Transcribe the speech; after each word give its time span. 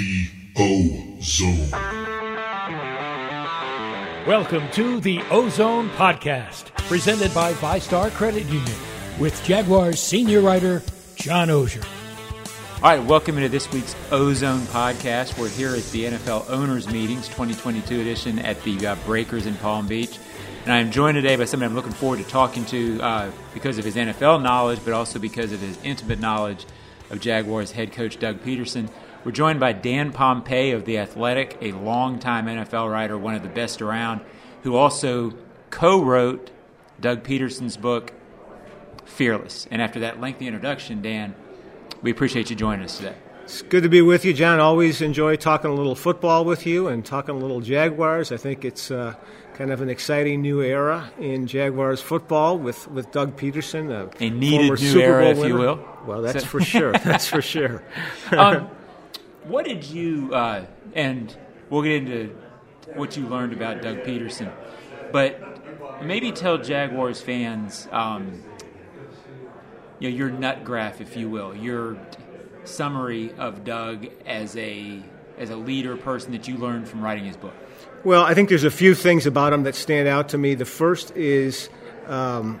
The 0.00 0.30
O 0.56 1.18
Zone. 1.20 1.70
Welcome 4.26 4.70
to 4.70 4.98
the 5.00 5.20
O-Zone 5.30 5.90
Podcast, 5.90 6.74
presented 6.88 7.34
by 7.34 7.52
VyStar 7.52 8.10
Credit 8.12 8.44
Union, 8.46 8.78
with 9.18 9.44
Jaguars 9.44 10.00
senior 10.00 10.40
writer 10.40 10.82
John 11.16 11.48
Oehser. 11.48 11.86
All 12.76 12.96
right, 12.96 13.04
welcome 13.04 13.36
into 13.36 13.50
this 13.50 13.70
week's 13.72 13.94
O-Zone 14.10 14.60
Podcast. 14.60 15.38
We're 15.38 15.50
here 15.50 15.74
at 15.76 15.84
the 15.90 16.04
NFL 16.04 16.48
Owners 16.48 16.88
Meetings 16.90 17.28
2022 17.28 18.00
edition 18.00 18.38
at 18.38 18.62
the 18.62 18.86
uh, 18.86 18.94
Breakers 19.04 19.44
in 19.44 19.54
Palm 19.56 19.86
Beach. 19.86 20.18
And 20.64 20.72
I'm 20.72 20.90
joined 20.90 21.16
today 21.16 21.36
by 21.36 21.44
somebody 21.44 21.68
I'm 21.68 21.76
looking 21.76 21.92
forward 21.92 22.20
to 22.20 22.24
talking 22.24 22.64
to 22.66 23.02
uh, 23.02 23.32
because 23.52 23.76
of 23.76 23.84
his 23.84 23.96
NFL 23.96 24.42
knowledge, 24.42 24.80
but 24.82 24.94
also 24.94 25.18
because 25.18 25.52
of 25.52 25.60
his 25.60 25.78
intimate 25.84 26.20
knowledge 26.20 26.64
of 27.10 27.20
Jaguars 27.20 27.72
head 27.72 27.92
coach 27.92 28.18
Doug 28.18 28.42
Pederson. 28.42 28.88
We're 29.24 29.32
joined 29.32 29.60
by 29.60 29.72
Dan 29.72 30.12
Pompei 30.12 30.74
of 30.74 30.84
The 30.86 30.98
Athletic, 30.98 31.58
a 31.60 31.72
longtime 31.72 32.46
NFL 32.46 32.90
writer, 32.90 33.18
one 33.18 33.34
of 33.34 33.42
the 33.42 33.48
best 33.50 33.82
around, 33.82 34.22
who 34.62 34.76
also 34.76 35.32
co 35.70 36.02
wrote 36.02 36.50
Doug 37.00 37.22
Pederson's 37.22 37.76
book, 37.76 38.12
Fearless. 39.04 39.66
And 39.70 39.82
after 39.82 40.00
that 40.00 40.20
lengthy 40.20 40.46
introduction, 40.46 41.02
Dan, 41.02 41.34
we 42.00 42.10
appreciate 42.10 42.48
you 42.48 42.56
joining 42.56 42.84
us 42.84 42.96
today. 42.96 43.14
It's 43.44 43.60
good 43.62 43.82
to 43.82 43.88
be 43.88 44.00
with 44.00 44.24
you, 44.24 44.32
John. 44.32 44.60
Always 44.60 45.02
enjoy 45.02 45.36
talking 45.36 45.70
a 45.70 45.74
little 45.74 45.96
football 45.96 46.44
with 46.44 46.66
you 46.66 46.86
and 46.88 47.04
talking 47.04 47.34
a 47.34 47.38
little 47.38 47.60
Jaguars. 47.60 48.30
I 48.32 48.36
think 48.36 48.64
it's 48.64 48.90
uh, 48.92 49.14
kind 49.54 49.72
of 49.72 49.82
an 49.82 49.90
exciting 49.90 50.40
new 50.40 50.62
era 50.62 51.10
in 51.18 51.46
Jaguars 51.48 52.00
football 52.00 52.56
with, 52.56 52.88
with 52.88 53.10
Doug 53.10 53.36
Pederson, 53.36 53.90
a, 53.90 54.24
a 54.24 54.30
needed 54.30 54.68
former 54.68 54.80
new 54.80 54.88
Super 54.90 55.04
era, 55.04 55.22
Bowl 55.24 55.30
if 55.32 55.38
winner. 55.38 55.48
you 55.48 55.60
will. 55.60 55.88
Well, 56.06 56.22
that's 56.22 56.40
So- 56.44 56.46
for 56.46 56.60
sure. 56.60 56.92
That's 56.92 57.26
for 57.26 57.42
sure. 57.42 57.82
um, 58.30 58.70
what 59.44 59.64
did 59.64 59.84
you 59.84 60.34
uh, 60.34 60.64
and 60.94 61.36
we'll 61.68 61.82
get 61.82 61.92
into 61.92 62.36
what 62.94 63.16
you 63.16 63.26
learned 63.26 63.52
about 63.52 63.82
Doug 63.82 63.98
Pederson, 63.98 64.52
but 65.12 66.02
maybe 66.02 66.32
tell 66.32 66.58
Jaguars 66.58 67.20
fans, 67.20 67.88
um, 67.92 68.42
you 69.98 70.10
know, 70.10 70.16
your 70.16 70.30
nut 70.30 70.64
graph, 70.64 71.00
if 71.00 71.16
you 71.16 71.28
will, 71.28 71.54
your 71.54 71.98
summary 72.64 73.32
of 73.38 73.64
Doug 73.64 74.08
as 74.26 74.56
a 74.56 75.02
as 75.38 75.48
a 75.48 75.56
leader, 75.56 75.96
person 75.96 76.32
that 76.32 76.46
you 76.46 76.58
learned 76.58 76.86
from 76.86 77.02
writing 77.02 77.24
his 77.24 77.36
book. 77.36 77.54
Well, 78.04 78.22
I 78.22 78.34
think 78.34 78.50
there's 78.50 78.64
a 78.64 78.70
few 78.70 78.94
things 78.94 79.24
about 79.24 79.54
him 79.54 79.62
that 79.62 79.74
stand 79.74 80.06
out 80.06 80.30
to 80.30 80.38
me. 80.38 80.54
The 80.54 80.66
first 80.66 81.16
is, 81.16 81.70
um, 82.06 82.60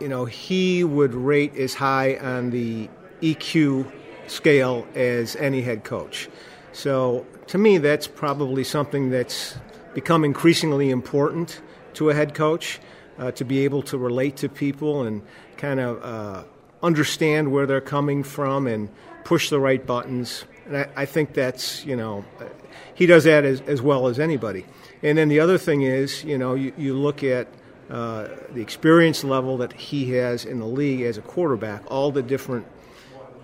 you 0.00 0.08
know, 0.08 0.24
he 0.24 0.82
would 0.82 1.14
rate 1.14 1.56
as 1.56 1.74
high 1.74 2.16
on 2.16 2.50
the 2.50 2.88
EQ 3.22 3.92
scale 4.30 4.86
as 4.94 5.36
any 5.36 5.62
head 5.62 5.84
coach. 5.84 6.28
So 6.72 7.26
to 7.48 7.58
me, 7.58 7.78
that's 7.78 8.06
probably 8.06 8.64
something 8.64 9.10
that's 9.10 9.56
become 9.94 10.24
increasingly 10.24 10.90
important 10.90 11.60
to 11.94 12.10
a 12.10 12.14
head 12.14 12.34
coach 12.34 12.78
uh, 13.18 13.32
to 13.32 13.44
be 13.44 13.64
able 13.64 13.82
to 13.82 13.98
relate 13.98 14.36
to 14.36 14.48
people 14.48 15.02
and 15.02 15.22
kind 15.56 15.80
of 15.80 16.02
uh, 16.02 16.44
understand 16.82 17.50
where 17.50 17.66
they're 17.66 17.80
coming 17.80 18.22
from 18.22 18.66
and 18.66 18.88
push 19.24 19.50
the 19.50 19.58
right 19.58 19.84
buttons. 19.84 20.44
And 20.66 20.76
I, 20.76 20.88
I 20.96 21.04
think 21.06 21.34
that's, 21.34 21.84
you 21.84 21.96
know, 21.96 22.24
uh, 22.40 22.44
he 22.94 23.06
does 23.06 23.24
that 23.24 23.44
as, 23.44 23.60
as 23.62 23.82
well 23.82 24.06
as 24.06 24.20
anybody. 24.20 24.64
And 25.02 25.18
then 25.18 25.28
the 25.28 25.40
other 25.40 25.58
thing 25.58 25.82
is, 25.82 26.24
you 26.24 26.38
know, 26.38 26.54
you, 26.54 26.72
you 26.76 26.94
look 26.94 27.24
at 27.24 27.48
uh, 27.90 28.28
the 28.52 28.60
experience 28.60 29.24
level 29.24 29.56
that 29.58 29.72
he 29.72 30.12
has 30.12 30.44
in 30.44 30.58
the 30.60 30.66
league 30.66 31.00
as 31.00 31.16
a 31.18 31.22
quarterback, 31.22 31.82
all 31.90 32.12
the 32.12 32.22
different 32.22 32.66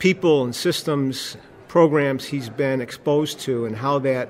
people 0.04 0.44
and 0.44 0.54
systems, 0.54 1.34
programs 1.66 2.26
he's 2.26 2.50
been 2.50 2.82
exposed 2.82 3.40
to, 3.40 3.64
and 3.64 3.74
how 3.74 3.98
that 3.98 4.28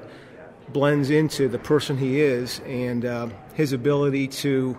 blends 0.69 1.11
into 1.11 1.49
the 1.49 1.59
person 1.59 1.99
he 1.99 2.21
is 2.21 2.61
and 2.61 3.05
uh, 3.05 3.29
his 3.55 3.73
ability 3.73 4.29
to 4.29 4.79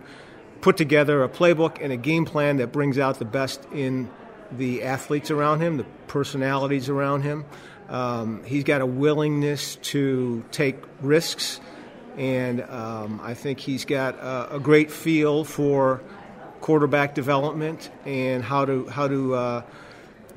put 0.61 0.77
together 0.77 1.21
a 1.21 1.27
playbook 1.27 1.83
and 1.83 1.91
a 1.91 1.97
game 1.97 2.23
plan 2.23 2.55
that 2.55 2.71
brings 2.71 2.97
out 2.97 3.19
the 3.19 3.25
best 3.25 3.61
in 3.73 4.09
the 4.53 4.83
athletes 4.83 5.29
around 5.31 5.59
him, 5.59 5.75
the 5.75 5.83
personalities 6.07 6.87
around 6.87 7.23
him. 7.23 7.43
Um, 7.89 8.41
he's 8.45 8.63
got 8.63 8.79
a 8.79 8.85
willingness 8.85 9.75
to 9.91 10.45
take 10.51 10.77
risks, 11.01 11.59
and 12.15 12.61
um, 12.61 13.19
I 13.21 13.33
think 13.33 13.59
he's 13.59 13.83
got 13.83 14.15
a, 14.15 14.55
a 14.55 14.59
great 14.61 14.89
feel 14.89 15.43
for 15.43 16.01
quarterback 16.61 17.15
development 17.15 17.91
and 18.05 18.41
how 18.41 18.63
to 18.63 18.87
how 18.87 19.09
to 19.09 19.35
uh, 19.35 19.61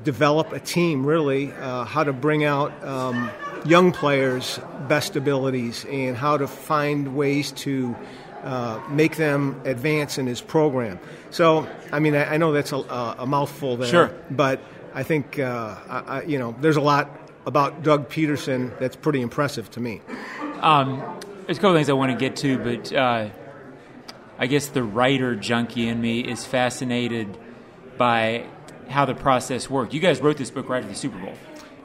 develop 0.03 0.53
a 0.53 0.59
team. 0.59 1.05
Really, 1.05 1.51
uh, 1.53 1.85
how 1.85 2.03
to 2.03 2.13
bring 2.13 2.43
out 2.43 2.71
um, 2.83 3.29
young 3.65 3.91
players' 3.91 4.59
best 4.87 5.15
abilities 5.15 5.85
and 5.85 6.15
how 6.17 6.37
to 6.37 6.47
find 6.47 7.15
ways 7.15 7.51
to 7.51 7.95
uh, 8.43 8.81
make 8.89 9.17
them 9.17 9.59
advance 9.65 10.17
in 10.17 10.25
his 10.25 10.39
program. 10.41 10.97
So, 11.29 11.67
I 11.91 11.99
mean, 11.99 12.15
I, 12.15 12.35
I 12.35 12.37
know 12.37 12.53
that's 12.53 12.71
a, 12.71 12.77
a 12.77 13.25
mouthful 13.25 13.75
there, 13.77 13.89
Sure. 13.89 14.11
but 14.31 14.61
I 14.95 15.03
think 15.03 15.37
uh, 15.39 15.75
I, 15.89 16.21
you 16.23 16.39
know 16.39 16.55
there's 16.61 16.77
a 16.77 16.81
lot 16.81 17.09
about 17.45 17.83
Doug 17.83 18.09
Pederson 18.09 18.77
that's 18.79 18.95
pretty 18.95 19.21
impressive 19.21 19.69
to 19.71 19.79
me. 19.79 20.01
Um, 20.61 21.03
there's 21.45 21.57
a 21.57 21.61
couple 21.61 21.75
things 21.75 21.89
I 21.89 21.93
want 21.93 22.11
to 22.11 22.17
get 22.17 22.35
to, 22.37 22.57
but 22.59 22.93
uh, 22.93 23.29
I 24.37 24.47
guess 24.47 24.67
the 24.67 24.83
writer 24.83 25.35
junkie 25.35 25.87
in 25.87 25.99
me 25.99 26.21
is 26.21 26.45
fascinated 26.45 27.37
by 27.97 28.45
how 28.89 29.05
the 29.05 29.13
process 29.15 29.69
worked. 29.69 29.93
You 29.93 29.99
guys 29.99 30.19
wrote 30.19 30.37
this 30.37 30.51
book 30.51 30.67
right 30.69 30.79
after 30.83 30.89
the 30.91 30.97
Super 30.97 31.17
Bowl, 31.19 31.35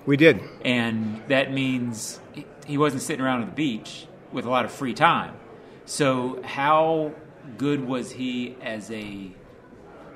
We 0.07 0.17
did. 0.17 0.41
and 0.65 1.23
that 1.29 1.53
means 1.53 2.21
he 2.67 2.79
wasn't 2.79 3.03
sitting 3.03 3.25
around 3.25 3.43
on 3.43 3.47
the 3.51 3.55
beach 3.55 4.07
with 4.33 4.47
a 4.47 4.51
lot 4.51 4.65
of 4.65 4.73
free 4.73 4.95
time. 4.95 5.35
So, 5.87 6.41
how 6.43 7.13
good 7.59 7.87
was 7.87 8.11
he 8.11 8.57
as 8.63 8.91
a 8.91 9.31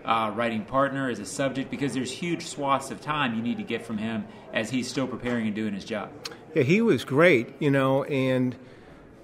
uh, 0.05 0.33
writing 0.35 0.65
partner, 0.65 1.11
as 1.11 1.19
a 1.19 1.27
subject? 1.27 1.71
Because 1.71 1.93
there's 1.93 2.11
huge 2.11 2.47
swaths 2.47 2.91
of 2.91 3.03
time 3.03 3.35
you 3.35 3.43
need 3.43 3.59
to 3.59 3.63
get 3.63 3.85
from 3.85 3.99
him 3.99 4.25
as 4.55 4.71
he's 4.71 4.89
still 4.89 5.07
preparing 5.07 5.47
and 5.47 5.55
doing 5.55 5.75
his 5.75 5.85
job. 5.85 6.11
Yeah, 6.55 6.63
he 6.63 6.81
was 6.81 7.05
great, 7.05 7.55
you 7.61 7.71
know, 7.71 8.05
and 8.05 8.57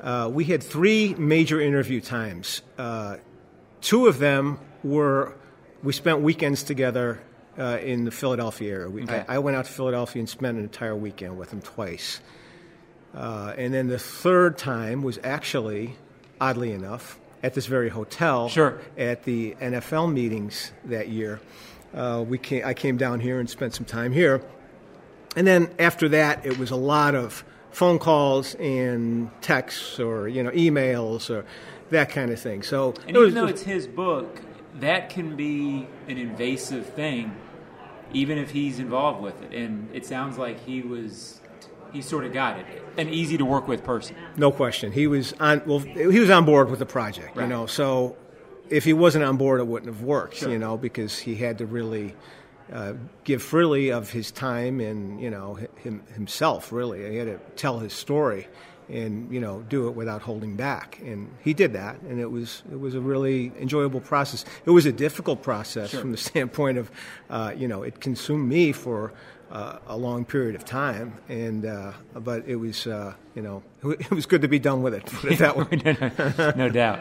uh, 0.03 0.29
we 0.31 0.45
had 0.45 0.63
three 0.63 1.15
major 1.15 1.59
interview 1.63 2.03
times. 2.03 2.61
Uh, 2.77 3.17
two 3.81 4.07
of 4.07 4.19
them 4.19 4.59
were 4.83 5.35
we 5.83 5.95
spent 5.95 6.21
weekends 6.21 6.63
together 6.63 7.23
uh, 7.59 7.79
in 7.83 8.05
the 8.05 8.11
Philadelphia 8.11 8.73
area. 8.75 8.91
We, 8.91 9.03
Okay. 9.05 9.25
I, 9.29 9.37
I 9.37 9.39
went 9.39 9.57
out 9.57 9.65
to 9.67 9.73
Philadelphia 9.73 10.21
and 10.21 10.29
spent 10.29 10.57
an 10.59 10.65
entire 10.65 10.97
weekend 10.97 11.39
with 11.39 11.53
him 11.53 11.61
twice. 11.61 12.21
Uh, 13.15 13.55
and 13.57 13.73
then 13.73 13.87
the 13.89 13.99
third 13.99 14.59
time 14.59 15.03
was 15.03 15.19
actually, 15.23 15.97
oddly 16.41 16.73
enough, 16.73 17.19
at 17.43 17.55
this 17.55 17.67
very 17.67 17.89
hotel 17.89 18.49
Sure. 18.49 18.81
at 18.99 19.23
the 19.25 19.55
NFL 19.61 20.13
meetings 20.13 20.73
that 20.87 21.09
year. 21.09 21.41
Uh, 21.95 22.25
we 22.27 22.39
came, 22.39 22.65
I 22.65 22.75
came 22.75 22.97
down 22.97 23.21
here 23.21 23.39
and 23.39 23.49
spent 23.49 23.75
some 23.75 23.85
time 23.85 24.13
here. 24.13 24.43
And 25.37 25.47
then 25.47 25.71
after 25.79 26.09
that, 26.11 26.45
it 26.45 26.59
was 26.59 26.71
a 26.73 26.77
lot 26.77 27.15
of 27.15 27.45
phone 27.71 27.99
calls 27.99 28.55
and 28.57 29.31
texts 29.43 29.99
or 29.99 30.29
you 30.29 30.43
know 30.45 30.51
emails 30.51 31.29
or 31.29 31.45
that 31.91 32.09
kind 32.11 32.31
of 32.31 32.41
thing. 32.41 32.63
So 32.63 32.95
And 33.07 33.17
it 33.17 33.19
was- 33.19 33.31
even 33.33 33.43
though 33.45 33.49
it's 33.51 33.63
his 33.63 33.87
book, 33.87 34.41
that 34.81 35.11
can 35.11 35.37
be 35.37 35.87
an 36.09 36.19
invasive 36.19 36.87
thing, 36.87 37.35
even 38.13 38.39
if 38.39 38.51
he's 38.51 38.79
involved 38.79 39.23
with 39.23 39.41
it. 39.43 39.53
And 39.55 39.89
it 39.95 40.05
sounds 40.07 40.37
like 40.39 40.61
he 40.65 40.83
was, 40.83 41.41
he 41.93 42.03
sort 42.03 42.25
of 42.25 42.33
got 42.33 42.59
it. 42.59 42.67
An 42.97 43.09
easy 43.09 43.37
to 43.39 43.45
work 43.45 43.69
with 43.69 43.85
person. 43.85 44.17
no 44.37 44.51
question, 44.53 44.93
he 44.93 45.07
was 45.07 45.33
on. 45.41 45.63
Well, 45.67 45.79
he 45.81 46.19
was 46.19 46.31
on 46.31 46.45
board 46.45 46.71
with 46.71 46.79
the 46.79 46.87
project, 46.87 47.37
Right. 47.37 47.45
you 47.45 47.49
know. 47.49 47.67
So 47.67 48.17
if 48.71 48.85
he 48.85 48.93
wasn't 48.93 49.25
on 49.25 49.37
board, 49.37 49.61
it 49.61 49.67
wouldn't 49.67 49.93
have 49.93 50.03
worked, 50.03 50.37
Sure. 50.37 50.51
you 50.51 50.59
know, 50.59 50.77
because 50.77 51.19
he 51.19 51.35
had 51.37 51.59
to 51.59 51.67
really. 51.67 52.15
Uh, 52.73 52.95
give 53.25 53.43
freely 53.43 53.93
of 53.93 54.09
his 54.11 54.33
time 54.33 54.81
and 54.81 55.21
you 55.21 55.29
know 55.29 55.53
him, 55.83 56.03
himself 56.15 56.73
really 56.73 57.11
he 57.11 57.17
had 57.19 57.27
to 57.27 57.39
tell 57.57 57.79
his 57.79 57.93
story 57.93 58.49
and 58.89 59.33
you 59.33 59.41
know 59.41 59.63
do 59.69 59.89
it 59.89 59.93
without 59.95 60.21
holding 60.23 60.57
back 60.57 60.99
and 61.05 61.29
he 61.43 61.55
did 61.55 61.73
that 61.73 62.01
and 62.03 62.21
it 62.21 62.31
was 62.31 62.63
it 62.71 62.79
was 62.79 62.95
a 62.95 63.01
really 63.01 63.51
enjoyable 63.61 64.01
process 64.01 64.45
it 64.67 64.71
was 64.71 64.85
a 64.87 64.93
difficult 64.93 65.43
process 65.43 65.91
Sure. 65.91 66.01
from 66.01 66.11
the 66.13 66.17
standpoint 66.31 66.77
of 66.79 66.91
uh, 67.31 67.53
you 67.57 67.67
know 67.69 67.83
it 67.83 68.01
consumed 68.01 68.49
me 68.49 68.73
for 68.73 69.13
uh, 69.51 69.79
a 69.87 69.97
long 69.97 70.25
period 70.25 70.55
of 70.55 70.65
time 70.65 71.15
and 71.29 71.65
uh, 71.65 71.93
but 72.15 72.45
it 72.47 72.57
was 72.57 72.87
uh, 72.87 73.15
you 73.35 73.43
know 73.43 73.63
it 73.85 74.11
was 74.11 74.27
good 74.27 74.43
to 74.43 74.49
be 74.49 74.59
done 74.59 74.83
with 74.83 74.95
it 74.95 75.07
put 75.07 75.33
it 75.33 75.39
that 75.39 75.57
way 75.59 75.67
no, 76.57 76.67
no 76.67 76.69
doubt. 76.69 77.01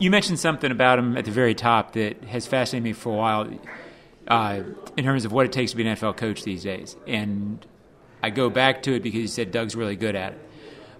You 0.00 0.10
mentioned 0.12 0.38
something 0.38 0.70
about 0.70 0.98
him 1.00 1.16
at 1.16 1.24
the 1.24 1.32
very 1.32 1.54
top 1.56 1.94
that 1.94 2.22
has 2.24 2.46
fascinated 2.46 2.84
me 2.84 2.92
for 2.92 3.12
a 3.14 3.16
while 3.16 3.50
uh, 4.28 4.62
in 4.96 5.04
terms 5.04 5.24
of 5.24 5.32
what 5.32 5.44
it 5.46 5.50
takes 5.52 5.72
to 5.72 5.76
be 5.76 5.84
an 5.88 5.96
NFL 5.96 6.16
coach 6.16 6.44
these 6.44 6.62
days. 6.62 6.94
And 7.08 7.64
I 8.22 8.30
go 8.30 8.48
back 8.48 8.82
to 8.84 8.94
it 8.94 9.02
because 9.02 9.20
you 9.20 9.26
said 9.26 9.50
Doug's 9.50 9.74
really 9.74 9.96
good 9.96 10.14
at 10.14 10.34
it. 10.34 10.38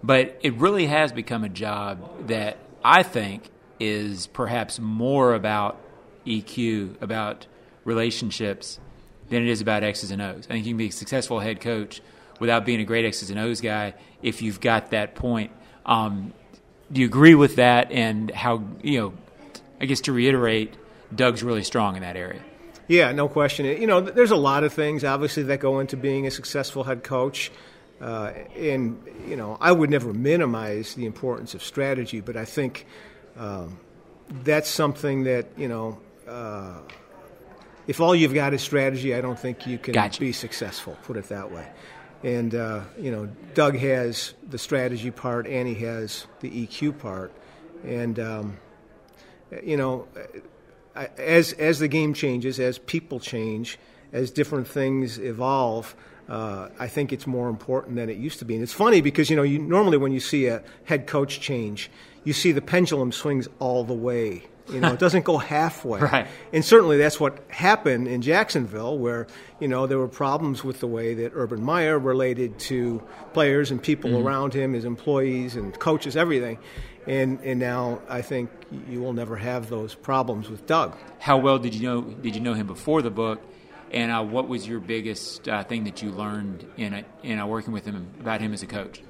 But 0.03 0.39
it 0.43 0.55
really 0.55 0.87
has 0.87 1.13
become 1.13 1.45
a 1.45 1.49
job 1.49 2.29
that 2.29 2.57
I 2.85 3.03
think 3.03 3.51
is 3.81 4.27
perhaps 4.29 4.79
more 4.79 5.35
about 5.35 5.81
EQ, 6.27 7.01
about 7.03 7.47
relationships, 7.85 8.79
than 9.29 9.43
it 9.43 9.49
is 9.49 9.61
about 9.61 9.83
X's 9.83 10.11
and 10.11 10.23
O's. 10.23 10.47
I 10.47 10.55
think 10.55 10.67
you 10.67 10.73
can 10.73 10.79
be 10.79 10.89
a 10.89 10.93
successful 10.93 11.41
head 11.41 11.61
coach 11.61 12.01
without 12.41 12.65
being 12.65 12.81
a 12.81 12.85
great 12.85 13.05
X's 13.05 13.31
and 13.31 13.39
O's 13.39 13.61
guy 13.61 13.95
if 14.23 14.43
you've 14.43 14.61
got 14.61 14.91
that 14.91 15.15
point. 15.15 15.53
Um, 15.85 16.33
do 16.91 17.01
you 17.01 17.07
agree 17.07 17.35
with 17.35 17.57
that? 17.57 17.93
And 17.93 18.31
how 18.31 18.65
you 18.83 19.01
know? 19.01 19.13
I 19.81 19.87
guess 19.87 20.01
to 20.03 20.13
reiterate, 20.13 20.75
Doug's 21.15 21.43
really 21.43 21.63
strong 21.63 21.95
in 21.95 22.03
that 22.03 22.17
area. 22.17 22.41
Yeah, 22.89 23.13
no 23.13 23.29
question. 23.29 23.67
You 23.67 23.87
know, 23.87 24.01
there's 24.01 24.31
a 24.31 24.37
lot 24.37 24.65
of 24.65 24.73
things 24.73 25.05
obviously 25.05 25.45
that 25.45 25.61
go 25.61 25.79
into 25.79 25.97
being 25.97 26.27
a 26.27 26.31
successful 26.31 26.85
head 26.85 27.05
coach. 27.05 27.53
Uh, 28.01 28.33
and 28.57 29.03
you 29.27 29.37
know, 29.37 29.59
I 29.61 29.73
would 29.73 29.91
never 29.91 30.13
minimize 30.13 30.95
the 30.95 31.07
importance 31.07 31.55
of 31.55 31.63
strategy, 31.63 32.21
but 32.21 32.37
I 32.37 32.45
think 32.45 32.87
um, 33.37 33.79
that's 34.45 34.69
something 34.69 35.25
that 35.25 35.47
you 35.57 35.69
know. 35.69 35.99
Uh, 36.27 36.81
if 37.87 38.03
all 38.03 38.15
you've 38.15 38.35
got 38.35 38.53
is 38.53 38.61
strategy, 38.61 39.15
I 39.15 39.23
don't 39.23 39.39
think 39.39 39.67
you 39.67 39.79
can 39.79 39.95
gotcha. 39.95 40.21
be 40.21 40.31
successful. 40.31 40.97
Put 41.05 41.17
it 41.17 41.31
that 41.31 41.51
way. 41.51 41.67
And 42.23 42.55
uh, 42.55 42.83
you 42.99 43.11
know, 43.11 43.29
Doug 43.55 43.77
has 43.77 44.35
the 44.49 44.59
strategy 44.59 45.11
part, 45.11 45.47
and 45.47 45.67
he 45.67 45.75
has 45.87 46.27
the 46.41 46.51
EQ 46.51 46.99
part, 46.99 47.33
and 47.85 48.19
um, 48.19 48.59
you 49.63 49.77
know, 49.77 50.07
as 50.95 51.53
as 51.55 51.79
the 51.79 51.89
game 51.89 52.15
changes, 52.15 52.61
as 52.61 52.79
people 52.79 53.21
change, 53.21 53.79
as 54.13 54.31
different 54.31 54.69
things 54.69 55.19
evolve. 55.19 55.95
Uh, 56.29 56.69
I 56.79 56.89
think 56.89 57.13
it's 57.13 57.27
more 57.27 57.49
important 57.49 57.97
than 57.97 58.11
it 58.11 58.19
used 58.19 58.39
to 58.41 58.45
be. 58.45 58.55
And 58.55 58.63
it's 58.63 58.73
funny 58.73 59.01
because 59.01 59.31
you 59.31 59.37
know 59.37 59.43
you 59.43 59.59
normally 59.59 59.97
when 59.97 60.13
you 60.13 60.21
see 60.21 60.47
a 60.47 60.63
head 60.85 61.07
coach 61.07 61.41
change, 61.41 61.91
you 62.25 62.33
see 62.33 62.53
the 62.53 62.61
pendulum 62.61 63.13
swings 63.13 63.49
all 63.59 63.85
the 63.85 63.95
way. 63.95 64.45
You 64.71 64.81
know, 64.81 64.93
it 64.93 64.99
doesn't 64.99 65.25
go 65.25 65.39
halfway. 65.57 66.01
Right. 66.01 66.27
And 66.53 66.63
certainly 66.63 66.99
that's 66.99 67.19
what 67.19 67.39
happened 67.49 68.07
in 68.07 68.21
Jacksonville, 68.21 68.99
where 68.99 69.27
you 69.59 69.69
know 69.69 69.87
there 69.87 69.97
were 69.97 70.09
problems 70.09 70.63
with 70.63 70.81
the 70.81 70.87
way 70.87 71.15
that 71.15 71.33
Urban 71.35 71.63
Meyer 71.65 71.99
related 71.99 72.59
to 72.61 73.03
players 73.33 73.71
and 73.71 73.83
people 73.83 74.11
Mm-hmm. 74.11 74.27
around 74.27 74.53
him, 74.55 74.75
his 74.75 74.85
employees 74.85 75.57
and 75.57 75.79
coaches, 75.79 76.15
everything. 76.17 76.59
And 77.07 77.41
and 77.43 77.59
now 77.59 78.03
I 78.11 78.21
think 78.21 78.51
you 78.91 79.01
will 79.01 79.15
never 79.15 79.37
have 79.37 79.71
those 79.71 79.95
problems 79.95 80.51
with 80.51 80.67
Doug. 80.67 80.95
How 81.21 81.39
well 81.39 81.59
did 81.59 81.75
you 81.75 81.83
know 81.89 82.03
did 82.03 82.35
you 82.35 82.43
know 82.43 82.53
him 82.53 82.67
before 82.67 83.01
the 83.01 83.11
book? 83.11 83.41
And 83.93 84.13
uh, 84.13 84.23
what 84.23 84.49
was 84.49 84.69
your 84.69 84.81
biggest 84.81 85.49
uh, 85.49 85.65
thing 85.65 85.85
that 85.85 86.03
you 86.03 86.11
learned 86.11 86.67
in 86.77 87.05
in 87.23 87.39
uh, 87.39 87.47
working 87.47 87.73
with 87.73 87.87
him 87.87 88.09
about 88.21 88.41
him 88.41 88.53
as 88.53 88.63
a 88.63 88.67
coach? 88.67 89.03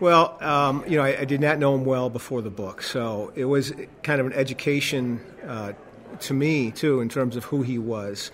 Well, 0.00 0.36
um, 0.40 0.84
you 0.88 0.96
know, 0.96 1.04
I, 1.04 1.20
I 1.20 1.24
did 1.24 1.40
not 1.40 1.58
know 1.58 1.74
him 1.74 1.84
well 1.84 2.10
before 2.10 2.42
the 2.42 2.50
book, 2.50 2.82
so 2.82 3.32
it 3.36 3.44
was 3.44 3.72
kind 4.02 4.20
of 4.20 4.26
an 4.26 4.32
education 4.32 5.20
uh, 5.46 5.72
to 6.20 6.34
me 6.34 6.72
too 6.72 7.00
in 7.00 7.08
terms 7.08 7.36
of 7.36 7.44
who 7.44 7.62
he 7.62 7.78
was. 7.78 8.32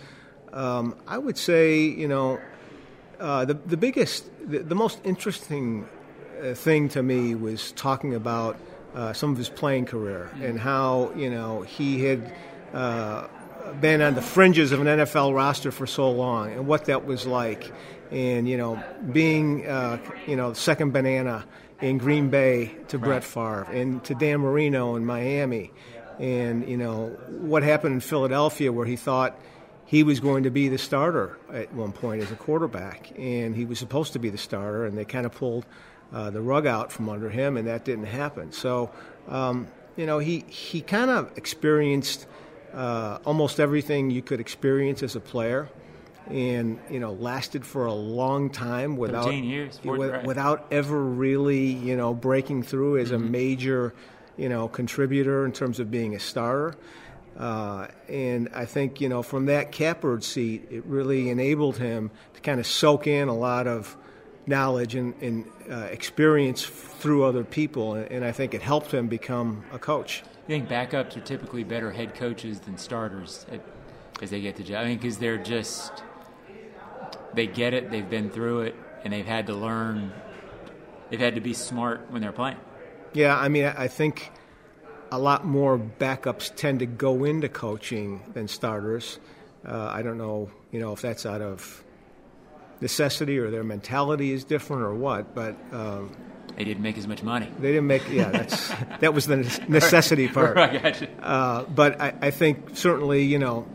Um, 0.52 0.96
I 1.06 1.18
would 1.18 1.36
say, 1.36 1.80
you 1.80 2.08
know, 2.08 2.40
uh, 3.20 3.44
the 3.44 3.54
the 3.54 3.76
biggest, 3.76 4.24
the, 4.48 4.60
the 4.60 4.74
most 4.74 5.00
interesting 5.04 5.86
thing 6.54 6.88
to 6.88 7.02
me 7.02 7.34
was 7.34 7.72
talking 7.72 8.14
about 8.14 8.56
uh, 8.94 9.12
some 9.12 9.32
of 9.32 9.36
his 9.36 9.48
playing 9.50 9.84
career 9.84 10.30
and 10.40 10.58
how 10.58 11.12
you 11.14 11.28
know 11.28 11.62
he 11.62 12.04
had. 12.04 12.32
Uh, 12.72 13.26
been 13.80 14.00
on 14.00 14.14
the 14.14 14.22
fringes 14.22 14.72
of 14.72 14.80
an 14.80 14.86
NFL 14.86 15.34
roster 15.34 15.70
for 15.70 15.86
so 15.86 16.10
long, 16.10 16.52
and 16.52 16.66
what 16.66 16.86
that 16.86 17.06
was 17.06 17.26
like, 17.26 17.70
and 18.10 18.48
you 18.48 18.56
know, 18.56 18.82
being 19.12 19.66
uh, 19.66 19.98
you 20.26 20.36
know 20.36 20.52
second 20.52 20.92
banana 20.92 21.44
in 21.80 21.98
Green 21.98 22.30
Bay 22.30 22.74
to 22.88 22.98
Brett 22.98 23.24
Favre, 23.24 23.66
and 23.70 24.02
to 24.04 24.14
Dan 24.14 24.40
Marino 24.40 24.96
in 24.96 25.04
Miami, 25.04 25.72
and 26.18 26.68
you 26.68 26.76
know 26.76 27.08
what 27.28 27.62
happened 27.62 27.94
in 27.94 28.00
Philadelphia, 28.00 28.72
where 28.72 28.86
he 28.86 28.96
thought 28.96 29.38
he 29.88 30.02
was 30.02 30.20
going 30.20 30.42
to 30.42 30.50
be 30.50 30.68
the 30.68 30.78
starter 30.78 31.38
at 31.50 31.72
one 31.72 31.92
point 31.92 32.22
as 32.22 32.30
a 32.30 32.36
quarterback, 32.36 33.10
and 33.16 33.56
he 33.56 33.64
was 33.64 33.78
supposed 33.78 34.12
to 34.12 34.18
be 34.18 34.28
the 34.28 34.38
starter, 34.38 34.84
and 34.84 34.98
they 34.98 35.04
kind 35.04 35.24
of 35.24 35.32
pulled 35.32 35.64
uh, 36.12 36.30
the 36.30 36.42
rug 36.42 36.66
out 36.66 36.92
from 36.92 37.08
under 37.08 37.30
him, 37.30 37.56
and 37.56 37.68
that 37.68 37.84
didn't 37.84 38.06
happen. 38.06 38.52
So, 38.52 38.90
um, 39.28 39.66
you 39.96 40.06
know, 40.06 40.18
he 40.18 40.44
he 40.48 40.80
kind 40.80 41.10
of 41.10 41.36
experienced 41.36 42.26
uh, 42.74 43.18
almost 43.24 43.60
everything 43.60 44.10
you 44.10 44.22
could 44.22 44.40
experience 44.40 45.02
as 45.02 45.16
a 45.16 45.20
player, 45.20 45.68
and 46.28 46.78
you 46.90 47.00
know, 47.00 47.12
lasted 47.12 47.64
for 47.64 47.86
a 47.86 47.92
long 47.94 48.50
time 48.50 48.96
without 48.96 49.32
years, 49.32 49.78
four- 49.78 49.96
with- 49.96 50.10
right. 50.10 50.24
without 50.24 50.66
ever 50.70 51.02
really 51.02 51.64
you 51.66 51.96
know 51.96 52.14
breaking 52.14 52.62
through 52.62 52.98
as 52.98 53.10
a 53.10 53.14
Mm-hmm. 53.16 53.30
major 53.30 53.94
you 54.36 54.48
know 54.48 54.68
contributor 54.68 55.44
in 55.44 55.52
terms 55.52 55.80
of 55.80 55.90
being 55.90 56.14
a 56.14 56.20
starter. 56.20 56.74
Uh, 57.36 57.86
and 58.08 58.48
I 58.52 58.64
think 58.66 59.00
you 59.00 59.08
know 59.08 59.22
from 59.22 59.46
that 59.46 59.70
catbird 59.72 60.24
seat, 60.24 60.66
it 60.70 60.84
really 60.86 61.30
enabled 61.30 61.76
him 61.78 62.10
to 62.34 62.40
kind 62.40 62.58
of 62.60 62.66
soak 62.66 63.06
in 63.06 63.28
a 63.28 63.34
lot 63.36 63.66
of 63.66 63.96
knowledge 64.48 64.94
and, 64.94 65.14
and 65.22 65.44
uh, 65.70 65.76
experience 65.90 66.64
through 66.64 67.24
other 67.24 67.44
people, 67.44 67.94
and, 67.94 68.24
I 68.24 68.32
think 68.32 68.54
it 68.54 68.62
helped 68.62 68.92
him 68.92 69.06
become 69.06 69.64
a 69.72 69.78
coach. 69.78 70.22
You 70.48 70.54
think 70.54 70.68
backups 70.68 71.16
are 71.16 71.20
typically 71.20 71.62
better 71.62 71.90
head 71.90 72.14
coaches 72.14 72.60
than 72.60 72.78
starters 72.78 73.46
at, 73.52 73.60
as 74.22 74.30
they 74.30 74.40
get 74.40 74.56
the 74.56 74.62
job? 74.62 74.84
I 74.84 74.88
mean, 74.88 74.98
because 74.98 75.18
they're 75.18 75.38
just 75.38 75.92
they 77.34 77.46
get 77.46 77.74
it, 77.74 77.90
they've 77.90 78.08
been 78.08 78.30
through 78.30 78.62
it, 78.62 78.74
and 79.04 79.12
they've 79.12 79.26
had 79.26 79.46
to 79.46 79.54
learn. 79.54 80.12
They've 81.10 81.20
had 81.20 81.34
to 81.34 81.40
be 81.40 81.54
smart 81.54 82.10
when 82.10 82.22
they're 82.22 82.32
playing. 82.32 82.56
Yeah, 83.12 83.38
I 83.38 83.48
mean, 83.48 83.66
I 83.66 83.84
I 83.84 83.88
think 83.88 84.30
a 85.10 85.18
lot 85.18 85.44
more 85.44 85.78
backups 85.78 86.54
tend 86.54 86.80
to 86.80 86.86
go 86.86 87.24
into 87.24 87.48
coaching 87.48 88.22
than 88.34 88.48
starters. 88.48 89.18
Uh, 89.66 89.88
I 89.92 90.02
don't 90.02 90.18
know, 90.18 90.50
you 90.70 90.80
know, 90.80 90.92
if 90.92 91.00
that's 91.00 91.26
out 91.26 91.40
of 91.42 91.84
necessity 92.80 93.38
or 93.38 93.50
their 93.50 93.64
mentality 93.64 94.32
is 94.32 94.44
different 94.44 94.82
or 94.82 94.94
what, 94.94 95.34
but 95.34 95.56
um, 95.72 96.12
They 96.56 96.64
didn't 96.64 96.82
make 96.82 96.98
as 96.98 97.06
much 97.06 97.22
money. 97.22 97.50
they 97.58 97.68
didn't 97.72 97.86
make. 97.86 98.08
Yeah, 98.10 98.30
that's 98.30 98.68
that 99.00 99.14
was 99.14 99.26
the 99.26 99.36
necessity 99.68 100.28
part. 100.28 100.56
Uh, 101.22 101.64
but 101.64 102.00
I, 102.00 102.14
I 102.22 102.30
think 102.30 102.76
certainly, 102.76 103.22
you 103.24 103.38
know, 103.38 103.66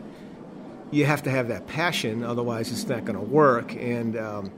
you 0.92 1.06
have 1.06 1.24
to 1.24 1.30
have 1.32 1.48
that 1.48 1.68
passion, 1.68 2.24
otherwise 2.24 2.72
it's 2.72 2.88
not 2.88 3.04
going 3.06 3.18
to 3.18 3.26
work. 3.26 3.76
And 3.76 4.16
um, 4.18 4.52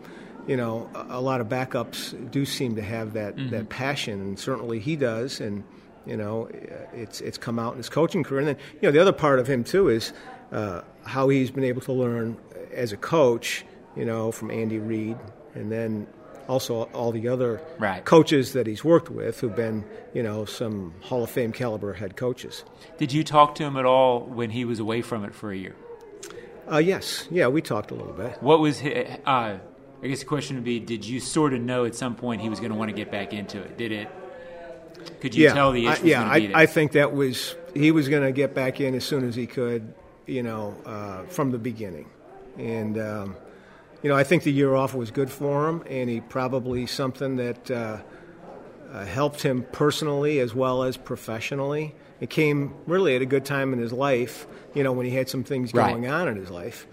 you 0.48 0.58
know, 0.58 0.90
a, 0.94 1.18
a 1.18 1.22
lot 1.22 1.42
of 1.42 1.48
backups 1.48 2.14
do 2.32 2.46
seem 2.46 2.76
to 2.76 2.82
have 2.82 3.14
that 3.14 3.36
that 3.52 3.70
passion, 3.70 4.20
and 4.22 4.40
certainly 4.40 4.80
he 4.80 4.96
does. 4.96 5.40
And 5.42 5.64
you 6.06 6.18
know, 6.18 6.50
it's 6.94 7.22
it's 7.22 7.38
come 7.38 7.58
out 7.58 7.72
in 7.74 7.78
his 7.78 7.90
coaching 7.90 8.24
career. 8.24 8.40
And 8.42 8.48
then 8.50 8.58
you 8.76 8.82
know, 8.88 8.92
the 8.92 9.00
other 9.00 9.14
part 9.14 9.40
of 9.40 9.48
him 9.48 9.64
too 9.64 9.88
is 9.90 10.14
uh, 10.52 10.82
how 11.04 11.30
he's 11.30 11.52
been 11.52 11.64
able 11.64 11.82
to 11.82 11.94
learn 11.94 12.38
as 12.74 12.92
a 12.92 12.98
coach. 12.98 13.66
You 13.96 14.06
know, 14.06 14.32
from 14.32 14.52
Andy 14.52 14.78
Reid, 14.78 15.18
and 15.54 15.72
then 15.72 16.08
also 16.48 16.84
all 16.94 17.12
the 17.12 17.28
other 17.28 17.62
Right. 17.80 18.04
coaches 18.06 18.54
that 18.54 18.68
he's 18.68 18.84
worked 18.84 19.10
with 19.10 19.40
who've 19.40 19.56
been, 19.56 19.84
you 20.14 20.22
know, 20.22 20.46
some 20.46 20.94
Hall 21.02 21.24
of 21.24 21.30
Fame 21.30 21.52
caliber 21.52 21.94
head 21.94 22.16
coaches. 22.16 22.64
Did 22.98 23.12
you 23.14 23.24
talk 23.24 23.56
to 23.56 23.64
him 23.64 23.78
at 23.78 23.86
all 23.86 24.20
when 24.22 24.52
he 24.52 24.64
was 24.66 24.80
away 24.80 25.02
from 25.02 25.24
it 25.25 25.34
for 25.34 25.52
a 25.52 25.58
year? 25.58 25.75
Uh, 26.72 26.78
yes, 26.78 27.28
yeah, 27.32 27.48
we 27.48 27.62
talked 27.62 27.92
a 27.92 27.96
little 27.96 28.14
bit. 28.14 28.38
What 28.42 28.60
was 28.60 28.80
his, 28.80 29.08
uh, 29.25 29.58
I 30.04 30.08
guess 30.08 30.20
the 30.20 30.25
question 30.25 30.56
would 30.58 30.66
be: 30.66 30.80
Did 30.80 31.06
you 31.06 31.20
sort 31.20 31.54
of 31.54 31.62
know 31.62 31.86
at 31.86 31.96
some 31.96 32.16
point 32.16 32.42
he 32.42 32.50
was 32.50 32.60
going 32.60 32.72
to 32.72 32.78
want 32.78 32.90
to 32.90 32.96
get 32.96 33.12
back 33.12 33.34
into 33.34 33.60
it? 33.62 33.78
Did 33.78 33.92
it? 33.92 34.10
Could 35.22 35.36
you 35.36 35.46
yeah, 35.46 35.54
tell 35.54 35.72
the 35.72 35.88
I, 35.88 35.98
yeah, 36.04 36.24
I. 36.24 36.52
I 36.54 36.66
think 36.66 36.94
that 36.94 37.14
was 37.14 37.56
he 37.74 37.92
was 37.92 38.10
going 38.10 38.24
to 38.24 38.32
get 38.32 38.54
back 38.56 38.82
in 38.82 38.96
as 38.96 39.04
soon 39.04 39.28
as 39.28 39.36
he 39.36 39.46
could, 39.48 39.94
you 40.25 40.42
know, 40.44 40.75
uh, 40.86 41.24
from 41.28 41.52
the 41.52 41.60
beginning, 41.60 42.10
and 42.58 42.98
um, 42.98 43.36
you 44.06 44.10
know, 44.12 44.16
I 44.16 44.24
think 44.24 44.44
the 44.44 44.52
year 44.54 44.76
off 44.76 44.94
was 44.94 45.10
good 45.10 45.32
for 45.32 45.68
him, 45.68 45.84
and 45.90 46.08
he 46.08 46.22
probably 46.22 46.86
something 46.86 47.38
that 47.38 47.72
uh, 47.72 47.98
uh, 48.94 49.04
helped 49.04 49.42
him 49.42 49.66
personally 49.72 50.38
as 50.38 50.54
well 50.54 50.84
as 50.84 50.96
professionally. 50.96 51.96
It 52.20 52.30
came 52.30 52.76
really 52.86 53.16
at 53.16 53.24
a 53.24 53.26
good 53.26 53.46
time 53.46 53.74
in 53.74 53.80
his 53.80 53.92
life, 53.92 54.46
you 54.76 54.84
know, 54.84 54.92
when 54.92 55.08
he 55.08 55.12
had 55.16 55.28
some 55.28 55.44
things 55.44 55.74
Right. 55.74 55.90
going 55.90 56.08
on 56.08 56.28
in 56.28 56.36
his 56.36 56.52
life. 56.52 56.86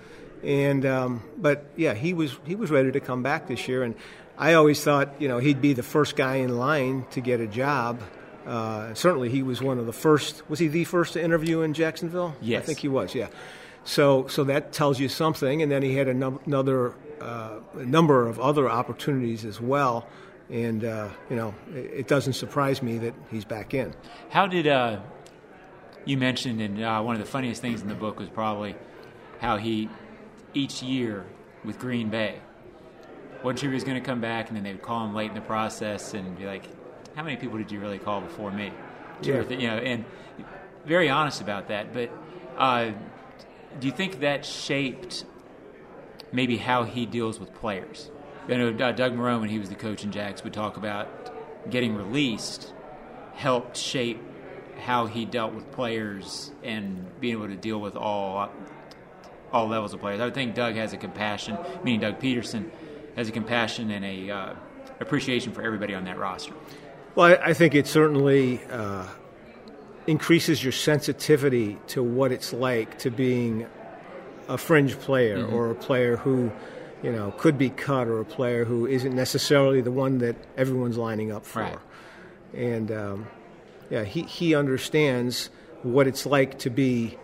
And 0.42 0.86
um, 0.86 1.22
but 1.36 1.66
yeah, 1.76 1.92
he 1.92 2.14
was 2.14 2.34
he 2.46 2.54
was 2.54 2.70
ready 2.70 2.90
to 2.92 3.00
come 3.00 3.22
back 3.22 3.46
this 3.46 3.68
year, 3.68 3.82
and 3.82 3.94
I 4.38 4.54
always 4.54 4.82
thought 4.82 5.20
you 5.20 5.28
know 5.28 5.36
he'd 5.36 5.60
be 5.60 5.74
the 5.74 5.82
first 5.82 6.16
guy 6.16 6.36
in 6.36 6.56
line 6.56 7.04
to 7.10 7.20
get 7.20 7.40
a 7.40 7.46
job. 7.46 8.00
Uh, 8.46 8.94
certainly, 8.94 9.28
he 9.28 9.42
was 9.42 9.60
one 9.60 9.78
of 9.78 9.84
the 9.84 9.92
first. 9.92 10.48
Was 10.48 10.58
he 10.58 10.66
the 10.68 10.84
first 10.84 11.12
to 11.12 11.22
interview 11.22 11.60
in 11.60 11.74
Jacksonville? 11.74 12.34
Yes. 12.40 12.62
I 12.62 12.64
think 12.64 12.78
he 12.78 12.88
was. 12.88 13.14
Yeah. 13.14 13.28
So 13.84 14.26
so 14.28 14.44
that 14.44 14.72
tells 14.72 15.00
you 15.00 15.08
something, 15.08 15.62
and 15.62 15.70
then 15.70 15.82
he 15.82 15.96
had 15.96 16.08
a 16.08 16.14
num- 16.14 16.40
another 16.46 16.94
uh, 17.20 17.58
a 17.74 17.84
number 17.84 18.26
of 18.28 18.38
other 18.40 18.68
opportunities 18.70 19.44
as 19.44 19.60
well. 19.60 20.06
And 20.50 20.84
uh, 20.84 21.08
you 21.30 21.36
know, 21.36 21.54
it, 21.74 21.90
it 22.00 22.08
doesn't 22.08 22.34
surprise 22.34 22.82
me 22.82 22.98
that 22.98 23.14
he's 23.30 23.44
back 23.44 23.74
in. 23.74 23.94
How 24.30 24.46
did 24.46 24.66
uh, 24.66 25.00
you 26.04 26.16
mentioned, 26.16 26.60
and 26.60 26.82
uh, 26.82 27.00
one 27.02 27.14
of 27.16 27.20
the 27.20 27.28
funniest 27.28 27.60
things 27.60 27.82
in 27.82 27.88
the 27.88 27.94
book 27.94 28.18
was 28.18 28.28
probably 28.28 28.74
how 29.40 29.56
he 29.56 29.88
each 30.54 30.82
year 30.82 31.24
with 31.64 31.78
Green 31.78 32.10
Bay 32.10 32.38
wasn't 33.42 33.58
sure 33.58 33.70
he 33.70 33.74
was 33.74 33.84
going 33.84 34.00
to 34.00 34.04
come 34.06 34.20
back, 34.20 34.48
and 34.48 34.56
then 34.56 34.62
they 34.62 34.72
would 34.72 34.82
call 34.82 35.04
him 35.04 35.14
late 35.14 35.28
in 35.28 35.34
the 35.34 35.40
process 35.40 36.14
and 36.14 36.38
be 36.38 36.44
like, 36.46 36.64
"How 37.16 37.22
many 37.24 37.36
people 37.36 37.58
did 37.58 37.72
you 37.72 37.80
really 37.80 37.98
call 37.98 38.20
before 38.20 38.50
me?" 38.52 38.72
Two 39.22 39.32
or 39.34 39.42
Yeah. 39.42 39.58
you 39.58 39.66
know, 39.68 39.76
and 39.78 40.04
very 40.86 41.08
honest 41.08 41.40
about 41.40 41.68
that. 41.68 41.92
But 41.92 42.10
uh, 42.56 42.92
do 43.80 43.86
you 43.86 43.92
think 43.92 44.20
that 44.20 44.44
shaped 44.44 45.24
maybe 46.32 46.56
how 46.56 46.84
he 46.84 47.06
deals 47.06 47.38
with 47.38 47.54
players? 47.54 48.10
I 48.48 48.56
know 48.56 48.68
uh, 48.68 48.92
Doug 48.92 49.14
Marrone, 49.14 49.40
when 49.40 49.48
he 49.48 49.58
was 49.58 49.68
the 49.68 49.74
coach 49.76 50.04
in 50.04 50.10
Jags, 50.10 50.42
would 50.42 50.52
talk 50.52 50.76
about 50.76 51.70
getting 51.70 51.94
released 51.94 52.72
helped 53.34 53.76
shape 53.76 54.20
how 54.80 55.06
he 55.06 55.24
dealt 55.24 55.54
with 55.54 55.70
players 55.70 56.50
and 56.62 57.06
being 57.20 57.34
able 57.34 57.48
to 57.48 57.56
deal 57.56 57.80
with 57.80 57.96
all 57.96 58.50
all 59.52 59.68
levels 59.68 59.92
of 59.92 60.00
players. 60.00 60.20
I 60.20 60.24
would 60.24 60.34
think 60.34 60.54
Doug 60.54 60.74
has 60.76 60.92
a 60.92 60.96
compassion, 60.96 61.58
meaning 61.84 62.00
Doug 62.00 62.18
Pederson 62.18 62.70
has 63.16 63.28
a 63.28 63.32
compassion 63.32 63.90
and 63.90 64.04
a 64.04 64.30
uh, 64.30 64.54
appreciation 64.98 65.52
for 65.52 65.62
everybody 65.62 65.94
on 65.94 66.04
that 66.04 66.18
roster. 66.18 66.54
Well, 67.14 67.26
I, 67.26 67.50
I 67.50 67.54
think 67.54 67.74
it 67.74 67.86
certainly 67.86 68.62
uh, 68.70 69.06
increases 70.06 70.62
your 70.62 70.72
sensitivity 70.72 71.78
to 71.88 72.02
what 72.02 72.32
it's 72.32 72.52
like 72.52 72.98
to 72.98 73.10
being 73.10 73.66
a 74.48 74.58
fringe 74.58 74.98
player 74.98 75.38
mm-hmm. 75.38 75.54
or 75.54 75.70
a 75.70 75.74
player 75.74 76.16
who, 76.16 76.50
you 77.02 77.12
know, 77.12 77.32
could 77.38 77.56
be 77.56 77.70
cut 77.70 78.08
or 78.08 78.20
a 78.20 78.24
player 78.24 78.64
who 78.64 78.86
isn't 78.86 79.14
necessarily 79.14 79.80
the 79.80 79.92
one 79.92 80.18
that 80.18 80.36
everyone's 80.56 80.98
lining 80.98 81.32
up 81.32 81.46
for. 81.46 81.60
Right. 81.60 81.78
And 82.54 82.90
um, 82.90 83.26
yeah, 83.90 84.04
he, 84.04 84.22
he 84.22 84.54
understands 84.54 85.50
what 85.82 86.06
it's 86.06 86.26
like 86.26 86.58
to 86.60 86.70
be, 86.70 87.16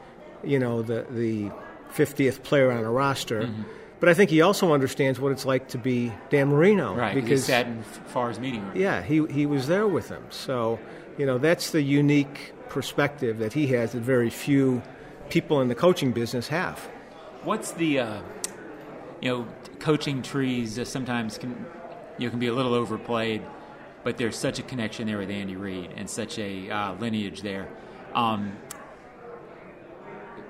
you 0.44 0.58
know, 0.58 0.82
the 0.82 1.06
the 1.11 1.50
50th 1.92 2.42
player 2.42 2.70
on 2.70 2.85
a 2.85 2.90
roster. 2.90 3.42
Mm-hmm. 3.42 3.62
But 4.00 4.08
I 4.08 4.14
think 4.14 4.30
he 4.30 4.42
also 4.42 4.73
understands 4.73 5.18
what 5.18 5.32
it's 5.32 5.44
like 5.44 5.68
to 5.68 5.78
be 5.78 6.12
Dan 6.30 6.49
Marino. 6.49 6.94
Right, 6.94 7.14
because 7.14 7.47
he 7.47 7.52
sat 7.52 7.66
in 7.66 7.82
Favre's 7.82 8.38
meeting 8.38 8.62
room. 8.62 8.76
Yeah, 8.76 9.02
he, 9.02 9.26
he 9.26 9.44
was 9.44 9.66
there 9.66 9.88
with 9.88 10.08
him. 10.08 10.25
So, 10.30 10.78
you 11.18 11.26
know, 11.26 11.37
that's 11.37 11.72
the 11.72 11.82
unique 11.82 12.52
perspective 12.68 13.38
that 13.38 13.52
he 13.52 13.66
has 13.68 13.92
that 13.92 14.00
very 14.00 14.30
few 14.30 14.80
people 15.28 15.60
in 15.60 15.68
the 15.68 15.75
coaching 15.75 16.12
business 16.12 16.48
have. 16.48 16.78
What's 17.42 17.72
the, 17.72 18.00
uh, 18.00 18.22
you 19.20 19.28
know, 19.28 19.48
coaching 19.80 20.22
trees 20.22 20.80
sometimes 20.88 21.37
can, 21.37 21.66
you 22.18 22.26
know, 22.26 22.30
can 22.30 22.38
be 22.38 22.46
a 22.46 22.54
little 22.54 22.75
overplayed, 22.75 23.42
but 24.04 24.16
there's 24.16 24.37
such 24.37 24.58
a 24.58 24.62
connection 24.62 25.06
there 25.08 25.18
with 25.18 25.30
Andy 25.30 25.56
Reid 25.56 25.90
and 25.96 26.08
such 26.08 26.38
a 26.38 26.70
uh, 26.70 26.94
lineage 26.94 27.42
there. 27.42 27.68
Um, 28.14 28.56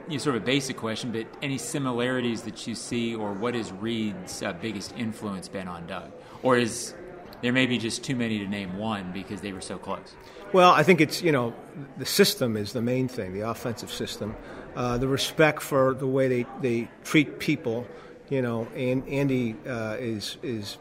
you 0.06 0.14
know, 0.14 0.18
sort 0.18 0.36
of 0.36 0.42
a 0.42 0.46
basic 0.46 0.76
question, 0.76 1.12
but 1.12 1.26
any 1.42 1.58
similarities 1.58 2.42
that 2.42 2.66
you 2.66 2.74
see, 2.74 3.14
or 3.14 3.32
what 3.32 3.54
is 3.54 3.72
Reid's 3.72 4.42
uh, 4.42 4.52
biggest 4.54 4.94
influence 4.96 5.48
been 5.48 5.68
on 5.68 5.86
Doug, 5.86 6.10
or 6.42 6.56
is 6.56 6.94
there 7.42 7.52
maybe 7.52 7.78
just 7.78 8.02
too 8.02 8.16
many 8.16 8.38
to 8.38 8.46
name 8.46 8.78
one 8.78 9.12
because 9.12 9.40
they 9.40 9.52
were 9.52 9.60
so 9.60 9.76
close? 9.76 10.14
Well, 10.52 10.70
I 10.72 10.82
think 10.82 11.00
it's 11.02 11.22
you 11.22 11.32
know 11.32 11.54
the 11.98 12.06
system 12.06 12.56
is 12.56 12.72
the 12.72 12.80
main 12.80 13.06
thing, 13.08 13.34
the 13.34 13.48
offensive 13.48 13.92
system, 13.92 14.34
uh, 14.76 14.96
the 14.96 15.08
respect 15.08 15.62
for 15.62 15.92
the 15.92 16.06
way 16.06 16.28
they, 16.28 16.46
they 16.62 16.88
treat 17.04 17.38
people. 17.38 17.86
You 18.30 18.42
know, 18.42 18.66
and 18.74 19.06
Andy 19.08 19.56
uh, 19.66 19.96
is 19.98 20.38
is 20.42 20.78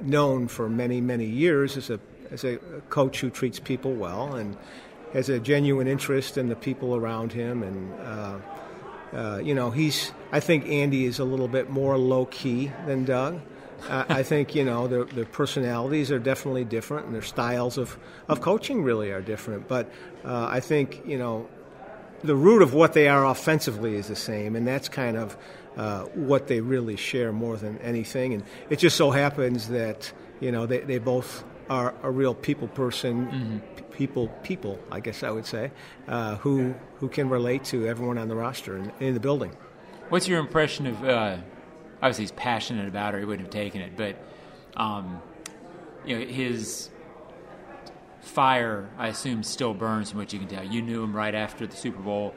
known 0.00 0.48
for 0.48 0.68
many 0.68 1.00
many 1.00 1.26
years 1.26 1.76
as 1.76 1.90
a 1.90 2.00
as 2.30 2.44
a 2.44 2.56
coach 2.88 3.20
who 3.20 3.30
treats 3.30 3.60
people 3.60 3.92
well 3.92 4.34
and 4.34 4.56
has 5.12 5.28
a 5.28 5.38
genuine 5.38 5.88
interest 5.88 6.38
in 6.38 6.48
the 6.48 6.56
people 6.56 6.96
around 6.96 7.32
him, 7.32 7.62
and 7.62 8.00
uh, 8.00 8.38
uh, 9.12 9.38
you 9.38 9.54
know, 9.54 9.70
he's. 9.70 10.12
I 10.32 10.40
think 10.40 10.66
Andy 10.68 11.04
is 11.04 11.18
a 11.18 11.24
little 11.24 11.48
bit 11.48 11.70
more 11.70 11.98
low 11.98 12.26
key 12.26 12.72
than 12.86 13.04
Doug. 13.04 13.40
Uh, 13.88 14.04
I 14.08 14.22
think 14.22 14.54
you 14.54 14.64
know 14.64 14.88
their, 14.88 15.04
their, 15.04 15.24
personalities 15.24 16.10
are 16.10 16.18
definitely 16.18 16.64
different, 16.64 17.06
and 17.06 17.14
their 17.14 17.22
styles 17.22 17.78
of, 17.78 17.98
of 18.28 18.40
coaching 18.40 18.82
really 18.82 19.10
are 19.10 19.22
different. 19.22 19.68
But 19.68 19.90
uh, 20.24 20.46
I 20.50 20.60
think 20.60 21.02
you 21.06 21.18
know 21.18 21.48
the 22.22 22.36
root 22.36 22.62
of 22.62 22.74
what 22.74 22.92
they 22.92 23.08
are 23.08 23.26
offensively 23.26 23.96
is 23.96 24.08
the 24.08 24.16
same, 24.16 24.56
and 24.56 24.66
that's 24.66 24.88
kind 24.88 25.16
of 25.16 25.36
uh, 25.76 26.04
what 26.14 26.46
they 26.46 26.60
really 26.60 26.96
share 26.96 27.32
more 27.32 27.56
than 27.56 27.78
anything. 27.78 28.34
And 28.34 28.44
it 28.70 28.78
just 28.78 28.96
so 28.96 29.10
happens 29.10 29.68
that 29.68 30.12
you 30.40 30.52
know 30.52 30.66
they, 30.66 30.80
they 30.80 30.98
both 30.98 31.44
are 31.68 31.94
a 32.02 32.10
real 32.10 32.34
people 32.34 32.68
person, 32.68 33.26
mm-hmm 33.26 33.76
people, 33.96 34.28
people, 34.42 34.78
I 34.92 35.00
guess 35.00 35.22
I 35.22 35.30
would 35.30 35.46
say, 35.46 35.72
uh, 36.06 36.36
who 36.36 36.74
who 37.00 37.08
can 37.08 37.28
relate 37.28 37.64
to 37.64 37.86
everyone 37.86 38.18
on 38.18 38.28
the 38.28 38.36
roster 38.36 38.76
and 38.76 38.92
in 39.00 39.14
the 39.14 39.20
building. 39.20 39.56
What's 40.10 40.28
your 40.28 40.38
impression 40.38 40.86
of? 40.86 41.02
Uh, 41.02 41.38
obviously, 41.96 42.24
he's 42.24 42.32
passionate 42.32 42.88
about 42.88 43.14
it. 43.14 43.18
He 43.18 43.24
wouldn't 43.24 43.46
have 43.46 43.52
taken 43.52 43.80
it, 43.80 43.96
but 43.96 44.16
um, 44.76 45.20
you 46.04 46.18
know 46.18 46.26
his 46.26 46.90
fire, 48.20 48.88
I 48.98 49.08
assume, 49.08 49.42
still 49.42 49.74
burns 49.74 50.10
from 50.10 50.18
what 50.18 50.32
you 50.32 50.38
can 50.38 50.48
tell. 50.48 50.64
You 50.64 50.82
knew 50.82 51.02
him 51.02 51.14
right 51.14 51.34
after 51.34 51.66
the 51.66 51.76
Super 51.76 52.00
Bowl. 52.00 52.34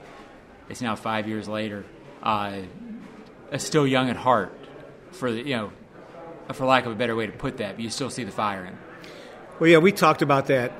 It's 0.69 0.81
now 0.81 0.95
five 0.95 1.27
years 1.27 1.47
later. 1.47 1.85
Uh, 2.21 2.61
still 3.57 3.87
young 3.87 4.09
at 4.09 4.15
heart, 4.15 4.53
for 5.11 5.31
the, 5.31 5.39
you 5.39 5.55
know, 5.55 5.71
for 6.53 6.65
lack 6.65 6.85
of 6.85 6.91
a 6.91 6.95
better 6.95 7.15
way 7.15 7.25
to 7.25 7.31
put 7.31 7.57
that. 7.57 7.75
But 7.75 7.83
you 7.83 7.89
still 7.89 8.09
see 8.09 8.23
the 8.23 8.31
fire 8.31 8.65
in. 8.65 8.77
Well, 9.59 9.69
yeah, 9.69 9.79
we 9.79 9.91
talked 9.91 10.21
about 10.21 10.47
that 10.47 10.71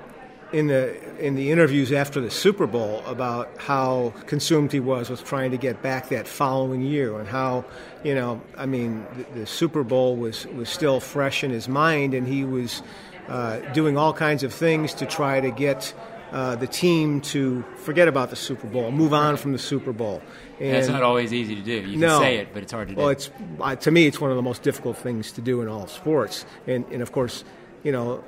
in 0.52 0.68
the 0.68 0.98
in 1.24 1.36
the 1.36 1.52
interviews 1.52 1.92
after 1.92 2.20
the 2.20 2.32
Super 2.32 2.66
Bowl 2.66 3.04
about 3.06 3.50
how 3.58 4.14
consumed 4.26 4.72
he 4.72 4.80
was 4.80 5.10
with 5.10 5.24
trying 5.24 5.52
to 5.52 5.58
get 5.58 5.82
back 5.82 6.10
that 6.10 6.28
following 6.28 6.82
year 6.82 7.20
and 7.20 7.28
how 7.28 7.66
you 8.04 8.16
know 8.16 8.42
I 8.58 8.66
mean 8.66 9.06
the, 9.16 9.42
the 9.42 9.46
Super 9.46 9.84
Bowl 9.84 10.16
was 10.16 10.48
was 10.48 10.70
still 10.70 11.00
fresh 11.00 11.44
in 11.44 11.52
his 11.52 11.68
mind 11.68 12.14
and 12.14 12.28
he 12.28 12.46
was 12.46 12.82
uh, 13.28 13.60
doing 13.74 13.98
all 13.98 14.14
kinds 14.14 14.44
of 14.44 14.54
things 14.54 14.94
to 14.96 15.06
try 15.06 15.40
to 15.40 15.52
get 15.52 15.94
uh, 16.32 16.56
the 16.56 16.68
team 16.68 17.22
to 17.22 17.64
forget 17.78 18.08
about 18.08 18.30
the 18.30 18.36
Super 18.36 18.68
Bowl, 18.68 18.92
move 18.92 19.14
on 19.14 19.38
from 19.38 19.52
the 19.52 19.58
Super 19.58 19.92
Bowl. 19.92 20.22
And 20.60 20.76
That's 20.76 20.88
not 20.88 21.04
always 21.04 21.34
easy 21.34 21.56
to 21.56 21.62
do. 21.62 21.74
You 21.74 21.92
can 21.92 22.00
no, 22.00 22.20
say 22.20 22.38
it, 22.38 22.54
but 22.54 22.64
it's 22.64 22.72
hard 22.72 22.90
to 22.90 22.96
do. 22.96 23.00
Well, 23.00 23.10
it's 23.10 23.30
uh, 23.60 23.76
to 23.78 23.92
me, 23.92 24.08
it's 24.08 24.20
one 24.20 24.30
of 24.30 24.36
the 24.36 24.44
most 24.44 24.62
difficult 24.62 24.98
things 24.98 25.32
to 25.34 25.42
do 25.42 25.62
in 25.62 25.68
all 25.68 25.88
sports, 25.88 26.46
and 26.68 26.86
and 26.92 27.02
of 27.02 27.12
course, 27.12 27.44
you 27.84 27.92
know, 27.92 28.24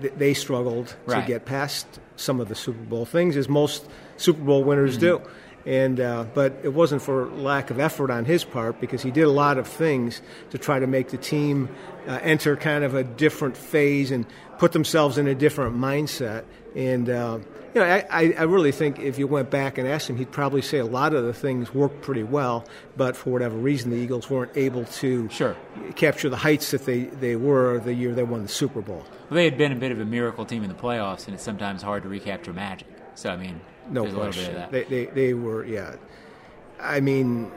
they 0.00 0.34
struggled 0.34 0.94
right. 1.06 1.20
to 1.20 1.26
get 1.26 1.44
past 1.44 1.86
some 2.16 2.40
of 2.40 2.48
the 2.48 2.54
Super 2.54 2.82
Bowl 2.84 3.04
things, 3.04 3.36
as 3.36 3.48
most 3.48 3.88
Super 4.16 4.42
Bowl 4.42 4.64
winners 4.64 4.98
mm-hmm. 4.98 5.24
do. 5.24 5.30
And 5.66 6.00
uh, 6.00 6.24
but 6.32 6.54
it 6.62 6.72
wasn't 6.72 7.02
for 7.02 7.26
lack 7.26 7.70
of 7.70 7.78
effort 7.78 8.10
on 8.10 8.24
his 8.24 8.44
part 8.44 8.80
because 8.80 9.02
he 9.02 9.10
did 9.10 9.24
a 9.24 9.30
lot 9.30 9.58
of 9.58 9.66
things 9.66 10.22
to 10.50 10.58
try 10.58 10.78
to 10.78 10.86
make 10.86 11.10
the 11.10 11.18
team 11.18 11.68
uh, 12.06 12.18
enter 12.22 12.56
kind 12.56 12.82
of 12.82 12.94
a 12.94 13.04
different 13.04 13.56
phase 13.56 14.10
and 14.10 14.24
put 14.58 14.72
themselves 14.72 15.18
in 15.18 15.26
a 15.26 15.34
different 15.34 15.76
mindset. 15.76 16.44
And 16.74 17.10
uh, 17.10 17.40
you 17.74 17.80
know, 17.80 17.86
I, 17.86 18.34
I 18.36 18.42
really 18.42 18.72
think 18.72 18.98
if 18.98 19.18
you 19.18 19.26
went 19.26 19.50
back 19.50 19.78
and 19.78 19.86
asked 19.86 20.10
him, 20.10 20.16
he'd 20.16 20.32
probably 20.32 20.62
say 20.62 20.78
a 20.78 20.84
lot 20.84 21.14
of 21.14 21.24
the 21.24 21.32
things 21.32 21.72
worked 21.72 22.02
pretty 22.02 22.24
well, 22.24 22.66
but 22.96 23.16
for 23.16 23.30
whatever 23.30 23.56
reason, 23.56 23.90
the 23.90 23.96
Eagles 23.96 24.28
weren't 24.28 24.56
able 24.56 24.84
to 24.86 25.28
sure. 25.30 25.56
capture 25.94 26.28
the 26.28 26.36
heights 26.36 26.72
that 26.72 26.84
they, 26.84 27.04
they 27.04 27.36
were 27.36 27.78
the 27.78 27.94
year 27.94 28.12
they 28.12 28.24
won 28.24 28.42
the 28.42 28.48
Super 28.48 28.80
Bowl. 28.80 29.04
Well, 29.28 29.36
they 29.36 29.44
had 29.44 29.56
been 29.56 29.70
a 29.70 29.76
bit 29.76 29.92
of 29.92 30.00
a 30.00 30.04
miracle 30.04 30.44
team 30.44 30.64
in 30.64 30.68
the 30.68 30.74
playoffs, 30.74 31.26
and 31.26 31.34
it's 31.34 31.44
sometimes 31.44 31.82
hard 31.82 32.02
to 32.02 32.08
recapture 32.08 32.52
magic. 32.52 32.88
So, 33.14 33.30
I 33.30 33.36
mean, 33.36 33.60
no 33.90 34.04
there's 34.04 34.14
question. 34.14 34.44
a 34.44 34.46
bit 34.46 34.54
of 34.54 34.70
that. 34.70 34.88
They, 34.88 35.04
they, 35.04 35.12
they 35.12 35.34
were, 35.34 35.64
yeah. 35.64 35.96
I 36.80 37.00
mean, 37.00 37.50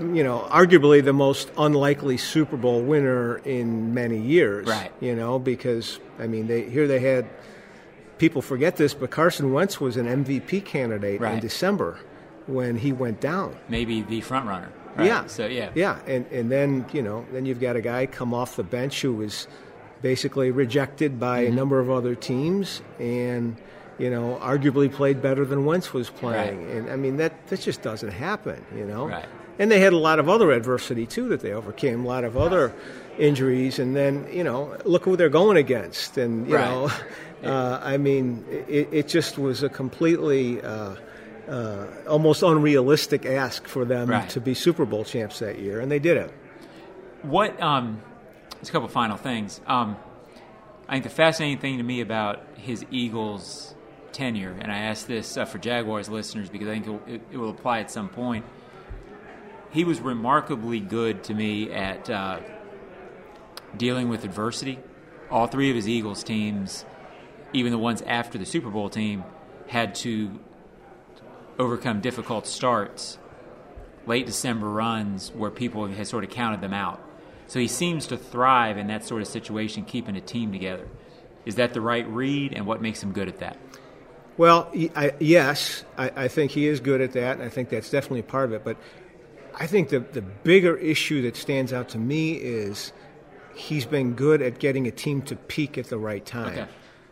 you 0.00 0.22
know, 0.24 0.46
arguably 0.50 1.04
the 1.04 1.12
most 1.12 1.50
unlikely 1.58 2.16
Super 2.16 2.56
Bowl 2.56 2.82
winner 2.82 3.38
in 3.38 3.94
many 3.94 4.18
years. 4.18 4.66
Right. 4.66 4.92
You 5.00 5.14
know, 5.14 5.38
because 5.38 6.00
I 6.18 6.26
mean, 6.26 6.46
they 6.46 6.68
here 6.68 6.86
they 6.86 7.00
had 7.00 7.26
people 8.18 8.42
forget 8.42 8.76
this, 8.76 8.94
but 8.94 9.10
Carson 9.10 9.52
Wentz 9.52 9.80
was 9.80 9.96
an 9.96 10.06
MVP 10.06 10.64
candidate 10.64 11.20
right. 11.20 11.34
in 11.34 11.40
December 11.40 11.98
when 12.46 12.76
he 12.76 12.92
went 12.92 13.20
down. 13.20 13.56
Maybe 13.68 14.02
the 14.02 14.20
front 14.20 14.46
runner. 14.46 14.72
Right? 14.96 15.06
Yeah. 15.06 15.26
So 15.26 15.46
yeah. 15.46 15.70
Yeah, 15.74 15.98
and 16.06 16.26
and 16.26 16.50
then 16.50 16.86
you 16.92 17.02
know 17.02 17.26
then 17.32 17.46
you've 17.46 17.60
got 17.60 17.76
a 17.76 17.80
guy 17.80 18.06
come 18.06 18.34
off 18.34 18.56
the 18.56 18.64
bench 18.64 19.02
who 19.02 19.14
was 19.14 19.46
basically 20.02 20.50
rejected 20.50 21.18
by 21.18 21.44
mm-hmm. 21.44 21.52
a 21.52 21.56
number 21.56 21.80
of 21.80 21.90
other 21.90 22.14
teams 22.14 22.82
and 22.98 23.56
you 23.98 24.10
know 24.10 24.38
arguably 24.40 24.92
played 24.92 25.20
better 25.20 25.44
than 25.44 25.64
Wentz 25.64 25.92
was 25.92 26.10
playing. 26.10 26.66
Right. 26.66 26.76
And 26.76 26.90
I 26.90 26.96
mean 26.96 27.16
that 27.18 27.48
that 27.48 27.60
just 27.60 27.82
doesn't 27.82 28.12
happen. 28.12 28.64
You 28.74 28.84
know. 28.84 29.08
Right. 29.08 29.26
And 29.60 29.72
they 29.72 29.80
had 29.80 29.92
a 29.92 29.98
lot 29.98 30.20
of 30.20 30.28
other 30.28 30.52
adversity 30.52 31.04
too 31.04 31.28
that 31.30 31.40
they 31.40 31.52
overcame. 31.52 32.04
A 32.04 32.08
lot 32.08 32.22
of 32.22 32.36
other 32.36 32.72
injuries, 33.18 33.80
and 33.80 33.96
then 33.96 34.28
you 34.32 34.44
know 34.44 34.76
look 34.84 35.04
who 35.04 35.16
they're 35.16 35.28
going 35.28 35.56
against, 35.56 36.16
and 36.16 36.48
you 36.48 36.56
right. 36.56 36.64
know. 36.64 36.90
Uh, 37.44 37.78
I 37.80 37.98
mean, 37.98 38.44
it, 38.50 38.88
it, 38.90 39.06
just 39.06 39.38
was 39.38 39.62
a 39.62 39.68
completely 39.68 40.60
uh, 40.60 40.96
uh, 41.48 41.86
almost 42.08 42.42
unrealistic 42.42 43.24
ask 43.24 43.64
for 43.68 43.84
them 43.84 44.26
to 44.30 44.40
be 44.40 44.54
Super 44.54 44.84
Bowl 44.84 45.04
champs 45.04 45.38
that 45.38 45.60
year, 45.60 45.78
and 45.78 45.88
they 45.88 46.00
did 46.00 46.16
it. 46.16 46.34
What? 47.22 47.62
Um, 47.62 48.02
there's 48.56 48.70
a 48.70 48.72
couple 48.72 48.88
final 48.88 49.16
things. 49.16 49.60
Um, 49.68 49.96
I 50.88 50.94
think 50.94 51.04
the 51.04 51.10
fascinating 51.10 51.58
thing 51.58 51.76
to 51.78 51.84
me 51.84 52.00
about 52.00 52.44
his 52.56 52.84
Eagles 52.90 53.74
tenure, 54.12 54.56
and 54.60 54.70
I 54.70 54.78
ask 54.78 55.06
this 55.06 55.36
uh, 55.36 55.44
for 55.44 55.58
Jaguars 55.58 56.08
listeners 56.08 56.48
because 56.48 56.68
I 56.68 56.80
think 56.80 56.86
it, 56.86 57.14
it, 57.14 57.22
it, 57.32 57.36
will 57.36 57.50
apply 57.50 57.80
at 57.80 57.90
some 57.90 58.08
point. 58.08 58.44
He 59.70 59.84
was 59.84 60.00
remarkably 60.00 60.80
good 60.80 61.24
to 61.24 61.34
me 61.34 61.70
at 61.72 62.08
uh, 62.08 62.40
dealing 63.76 64.08
with 64.08 64.24
adversity. 64.24 64.78
All 65.30 65.46
three 65.46 65.68
of 65.70 65.76
his 65.76 65.88
Eagles 65.88 66.24
teams 66.24 66.84
even 67.52 67.72
the 67.72 67.78
ones 67.78 68.02
after 68.02 68.38
the 68.38 68.46
Super 68.46 68.70
Bowl 68.70 68.88
team 68.88 69.24
had 69.68 69.94
to 69.96 70.38
overcome 71.58 72.00
difficult 72.00 72.46
starts, 72.46 73.18
late 74.06 74.26
December 74.26 74.68
runs 74.68 75.30
where 75.32 75.50
people 75.50 75.86
had 75.86 76.06
sort 76.06 76.24
of 76.24 76.30
counted 76.30 76.60
them 76.60 76.74
out. 76.74 77.00
So 77.46 77.58
he 77.58 77.68
seems 77.68 78.06
to 78.08 78.16
thrive 78.16 78.76
in 78.76 78.88
that 78.88 79.04
sort 79.04 79.22
of 79.22 79.28
situation, 79.28 79.84
keeping 79.84 80.16
a 80.16 80.20
team 80.20 80.52
together. 80.52 80.86
Is 81.46 81.54
that 81.54 81.72
the 81.72 81.80
right 81.80 82.06
read, 82.06 82.52
and 82.52 82.66
what 82.66 82.82
makes 82.82 83.02
him 83.02 83.12
good 83.12 83.28
at 83.28 83.38
that? 83.38 83.56
Well, 84.38 84.70
I, 84.94 85.12
yes, 85.18 85.84
I, 85.98 86.12
I, 86.14 86.28
think 86.28 86.52
he 86.52 86.68
is 86.68 86.78
good 86.78 87.00
at 87.00 87.12
that, 87.12 87.36
and 87.36 87.42
I 87.42 87.48
think 87.48 87.70
that's 87.70 87.90
definitely 87.90 88.22
part 88.22 88.46
of 88.46 88.52
it. 88.52 88.64
But 88.64 88.76
I 89.52 89.66
think 89.66 89.88
the, 89.88 89.98
the 89.98 90.22
bigger 90.22 90.76
issue 90.76 91.22
that 91.22 91.36
stands 91.36 91.72
out 91.72 91.88
to 91.90 91.98
me 91.98 92.34
is 92.34 92.92
he's 93.56 93.84
been 93.84 94.14
good 94.14 94.40
at 94.40 94.60
getting 94.60 94.86
a 94.86 94.92
team 94.92 95.22
to 95.22 95.34
peak 95.34 95.76
at 95.76 95.86
the 95.86 95.98
right 95.98 96.24
time. 96.24 96.52
Okay. 96.52 96.68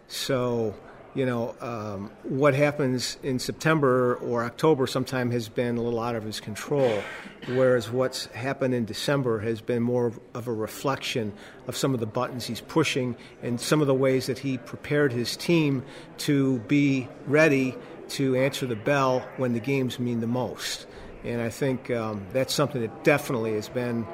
So, 0.07 0.77
you 1.17 1.25
know, 1.25 1.55
um, 1.63 2.11
what 2.25 2.55
happens 2.55 3.17
in 3.23 3.39
September 3.39 4.17
or 4.17 4.45
October 4.45 4.87
sometime 4.87 5.31
has 5.31 5.49
been 5.49 5.79
a 5.79 5.83
little 5.83 5.99
out 5.99 6.15
of 6.15 6.23
his 6.23 6.41
control, 6.41 7.03
whereas 7.47 7.91
what's 7.91 8.27
happened 8.27 8.75
in 8.75 8.85
December 8.85 9.39
has 9.39 9.63
been 9.63 9.83
more 9.83 10.13
of 10.35 10.47
a 10.47 10.53
reflection 10.53 11.33
of 11.69 11.75
some 11.75 11.95
of 11.95 12.01
the 12.01 12.07
buttons 12.07 12.45
he's 12.45 12.61
pushing 12.61 13.17
and 13.43 13.59
some 13.59 13.81
of 13.81 13.87
the 13.87 13.95
ways 13.95 14.27
that 14.27 14.39
he 14.39 14.59
prepared 14.59 15.11
his 15.11 15.39
team 15.39 15.83
to 16.19 16.59
be 16.61 17.09
ready 17.27 17.75
to 18.11 18.37
answer 18.37 18.67
the 18.67 18.77
bell 18.77 19.27
when 19.39 19.55
the 19.55 19.61
games 19.61 19.99
mean 19.99 20.21
the 20.21 20.27
most. 20.27 20.87
And 21.25 21.41
I 21.41 21.49
think 21.49 21.91
um, 21.91 22.27
that's 22.35 22.53
something 22.53 22.83
that 22.83 23.05
definitely 23.05 23.55
has 23.55 23.71
been 23.71 24.07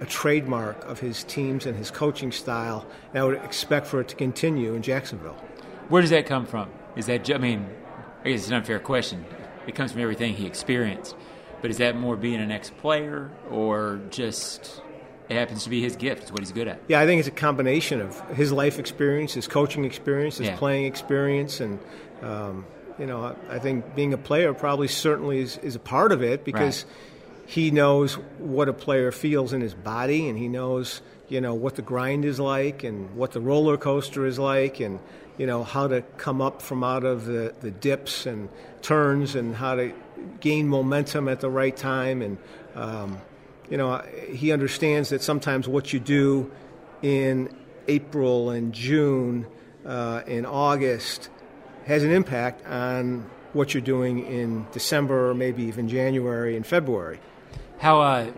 a 0.00 0.06
trademark 0.06 0.84
of 0.84 1.00
his 1.00 1.24
teams 1.24 1.66
and 1.66 1.76
his 1.76 1.90
coaching 1.90 2.30
style, 2.30 2.86
and 3.10 3.18
I 3.18 3.24
would 3.24 3.42
expect 3.42 3.88
for 3.88 4.00
it 4.00 4.08
to 4.08 4.14
continue 4.14 4.74
in 4.74 4.82
Jacksonville. 4.82 5.36
Where 5.88 6.00
does 6.02 6.10
that 6.10 6.26
come 6.26 6.46
from? 6.46 6.70
Is 6.96 7.06
that, 7.06 7.30
I 7.32 7.38
mean, 7.38 7.66
I 8.24 8.30
guess 8.30 8.40
it's 8.40 8.48
an 8.48 8.54
unfair 8.54 8.78
question. 8.78 9.24
It 9.66 9.74
comes 9.74 9.92
from 9.92 10.00
everything 10.02 10.34
he 10.34 10.46
experienced. 10.46 11.14
But 11.60 11.70
is 11.70 11.78
that 11.78 11.96
more 11.96 12.16
being 12.16 12.40
an 12.40 12.50
ex 12.50 12.68
player 12.70 13.30
or 13.50 14.00
just 14.10 14.82
it 15.30 15.36
happens 15.36 15.64
to 15.64 15.70
be 15.70 15.80
his 15.80 15.96
gift? 15.96 16.22
It's 16.24 16.30
what 16.32 16.40
he's 16.40 16.52
good 16.52 16.68
at. 16.68 16.80
Yeah, 16.88 17.00
I 17.00 17.06
think 17.06 17.20
it's 17.20 17.28
a 17.28 17.32
combination 17.32 18.02
of 18.02 18.20
his 18.36 18.52
life 18.52 18.78
experience, 18.78 19.32
his 19.32 19.48
coaching 19.48 19.84
experience, 19.86 20.36
his 20.36 20.48
Yeah. 20.48 20.56
playing 20.56 20.84
experience, 20.84 21.60
and 21.60 21.78
um, 22.22 22.66
you 22.98 23.06
know, 23.06 23.34
I 23.50 23.58
think 23.58 23.94
being 23.94 24.12
a 24.12 24.18
player 24.18 24.52
probably 24.52 24.88
certainly 24.88 25.40
is, 25.40 25.56
is 25.58 25.74
a 25.74 25.78
part 25.78 26.12
of 26.12 26.22
it 26.22 26.44
because 26.44 26.84
he 27.46 27.70
knows 27.70 28.14
what 28.38 28.68
a 28.68 28.72
player 28.74 29.10
feels 29.10 29.54
in 29.54 29.62
his 29.62 29.72
body, 29.74 30.28
and 30.28 30.36
he 30.38 30.48
knows 30.48 31.00
you 31.30 31.40
know 31.40 31.54
what 31.54 31.76
the 31.76 31.82
grind 31.82 32.26
is 32.26 32.38
like, 32.38 32.84
and 32.84 33.16
what 33.16 33.32
the 33.32 33.40
roller 33.40 33.78
coaster 33.78 34.26
is 34.26 34.38
like, 34.38 34.80
and 34.80 34.98
you 35.38 35.46
know 35.46 35.64
how 35.64 35.88
to 35.88 36.02
come 36.16 36.40
up 36.40 36.62
from 36.62 36.84
out 36.84 37.04
of 37.04 37.26
the, 37.26 37.54
the 37.60 37.70
dips 37.70 38.26
and 38.26 38.48
turns, 38.82 39.34
and 39.34 39.54
how 39.54 39.74
to 39.74 39.92
gain 40.40 40.68
momentum 40.68 41.28
at 41.28 41.40
the 41.40 41.50
right 41.50 41.76
time, 41.76 42.22
and 42.22 42.38
um, 42.74 43.20
you 43.68 43.76
know 43.76 43.98
he 44.30 44.52
understands 44.52 45.10
that 45.10 45.22
sometimes 45.22 45.68
what 45.68 45.92
you 45.92 46.00
do 46.00 46.50
in 47.02 47.54
April 47.88 48.50
and 48.50 48.72
June 48.72 49.46
uh, 49.84 50.22
August 50.46 51.28
has 51.86 52.02
an 52.02 52.10
impact 52.10 52.66
on 52.66 53.28
what 53.52 53.72
you're 53.72 53.82
doing 53.82 54.26
in 54.26 54.66
December 54.72 55.30
or 55.30 55.34
maybe 55.34 55.64
even 55.64 55.88
January 55.88 56.56
and 56.56 56.66
February. 56.66 57.20
How, 57.78 58.00
uh, 58.00 58.32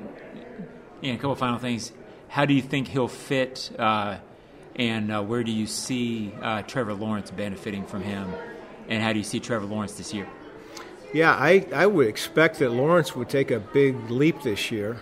yeah, 1.00 1.14
a 1.14 1.16
couple 1.16 1.34
final 1.36 1.58
things. 1.58 1.92
How 2.28 2.44
do 2.44 2.54
you 2.54 2.62
think 2.62 2.88
he'll 2.88 3.08
fit, 3.08 3.70
uh, 3.78 4.18
and 4.76 5.10
uh, 5.10 5.22
where 5.22 5.42
do 5.42 5.50
you 5.50 5.66
see 5.66 6.32
uh, 6.42 6.62
Trevor 6.62 6.94
Lawrence 6.94 7.30
benefiting 7.30 7.86
from 7.86 8.02
him? 8.02 8.32
And 8.88 9.02
how 9.02 9.12
do 9.12 9.18
you 9.18 9.24
see 9.24 9.40
Trevor 9.40 9.66
Lawrence 9.66 9.94
this 9.94 10.14
year? 10.14 10.28
Yeah, 11.12 11.32
I, 11.32 11.66
I 11.74 11.86
would 11.86 12.06
expect 12.06 12.58
that 12.58 12.70
Lawrence 12.70 13.16
would 13.16 13.28
take 13.28 13.50
a 13.50 13.58
big 13.58 14.10
leap 14.10 14.42
this 14.42 14.70
year, 14.70 14.98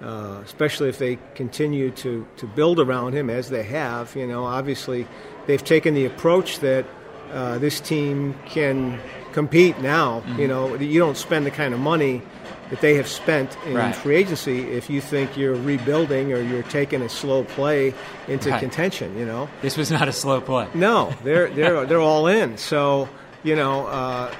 uh, 0.00 0.40
especially 0.44 0.88
if 0.88 0.98
they 0.98 1.18
continue 1.34 1.90
to, 1.90 2.26
to 2.38 2.46
build 2.46 2.80
around 2.80 3.12
him 3.12 3.28
as 3.28 3.50
they 3.50 3.64
have. 3.64 4.14
You 4.16 4.26
know, 4.26 4.44
obviously 4.44 5.06
they've 5.46 5.62
taken 5.62 5.94
the 5.94 6.06
approach 6.06 6.60
that 6.60 6.86
uh, 7.32 7.58
this 7.58 7.80
team 7.80 8.34
can 8.46 8.98
compete 9.32 9.78
now. 9.80 10.22
You 10.38 10.48
know, 10.48 10.74
you 10.76 10.98
don't 10.98 11.16
spend 11.16 11.44
the 11.44 11.50
kind 11.50 11.74
of 11.74 11.80
money 11.80 12.22
that 12.70 12.80
they 12.80 12.94
have 12.96 13.08
spent 13.08 13.56
in 13.66 13.74
Right. 13.74 13.94
free 13.94 14.16
agency 14.16 14.60
if 14.70 14.90
you 14.90 15.00
think 15.00 15.36
you're 15.36 15.54
rebuilding 15.54 16.32
or 16.32 16.40
you're 16.40 16.62
taking 16.64 17.00
a 17.02 17.08
slow 17.08 17.44
play 17.44 17.94
into 18.28 18.50
Right. 18.50 18.60
contention. 18.60 19.16
You 19.18 19.24
know, 19.24 19.48
This 19.62 19.76
was 19.76 19.90
not 19.90 20.06
a 20.08 20.12
slow 20.12 20.40
play. 20.40 20.66
no, 20.74 21.12
they're 21.24 21.48
they're 21.48 21.86
they're 21.86 22.00
all 22.00 22.26
in. 22.26 22.56
So 22.58 23.08
you 23.44 23.56
know, 23.56 23.86
uh, 23.86 24.30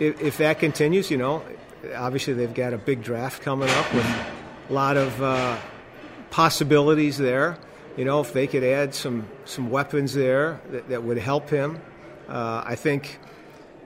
if, 0.00 0.20
if 0.20 0.36
that 0.38 0.58
continues, 0.58 1.10
you 1.10 1.16
know, 1.16 1.42
obviously 1.96 2.34
they've 2.34 2.52
got 2.52 2.72
a 2.74 2.78
big 2.78 3.02
draft 3.02 3.42
coming 3.42 3.68
up 3.70 3.94
with 3.94 4.06
a 4.70 4.72
lot 4.72 4.96
of 4.96 5.22
uh, 5.22 5.56
possibilities 6.30 7.18
there. 7.18 7.56
You 7.96 8.04
know, 8.04 8.20
if 8.20 8.32
they 8.32 8.46
could 8.46 8.64
add 8.64 8.94
some 8.94 9.26
some 9.44 9.70
weapons 9.70 10.14
there 10.14 10.60
that, 10.72 10.88
that 10.88 11.02
would 11.04 11.18
help 11.18 11.48
him, 11.50 11.80
uh, 12.28 12.62
I 12.66 12.74
think. 12.74 13.18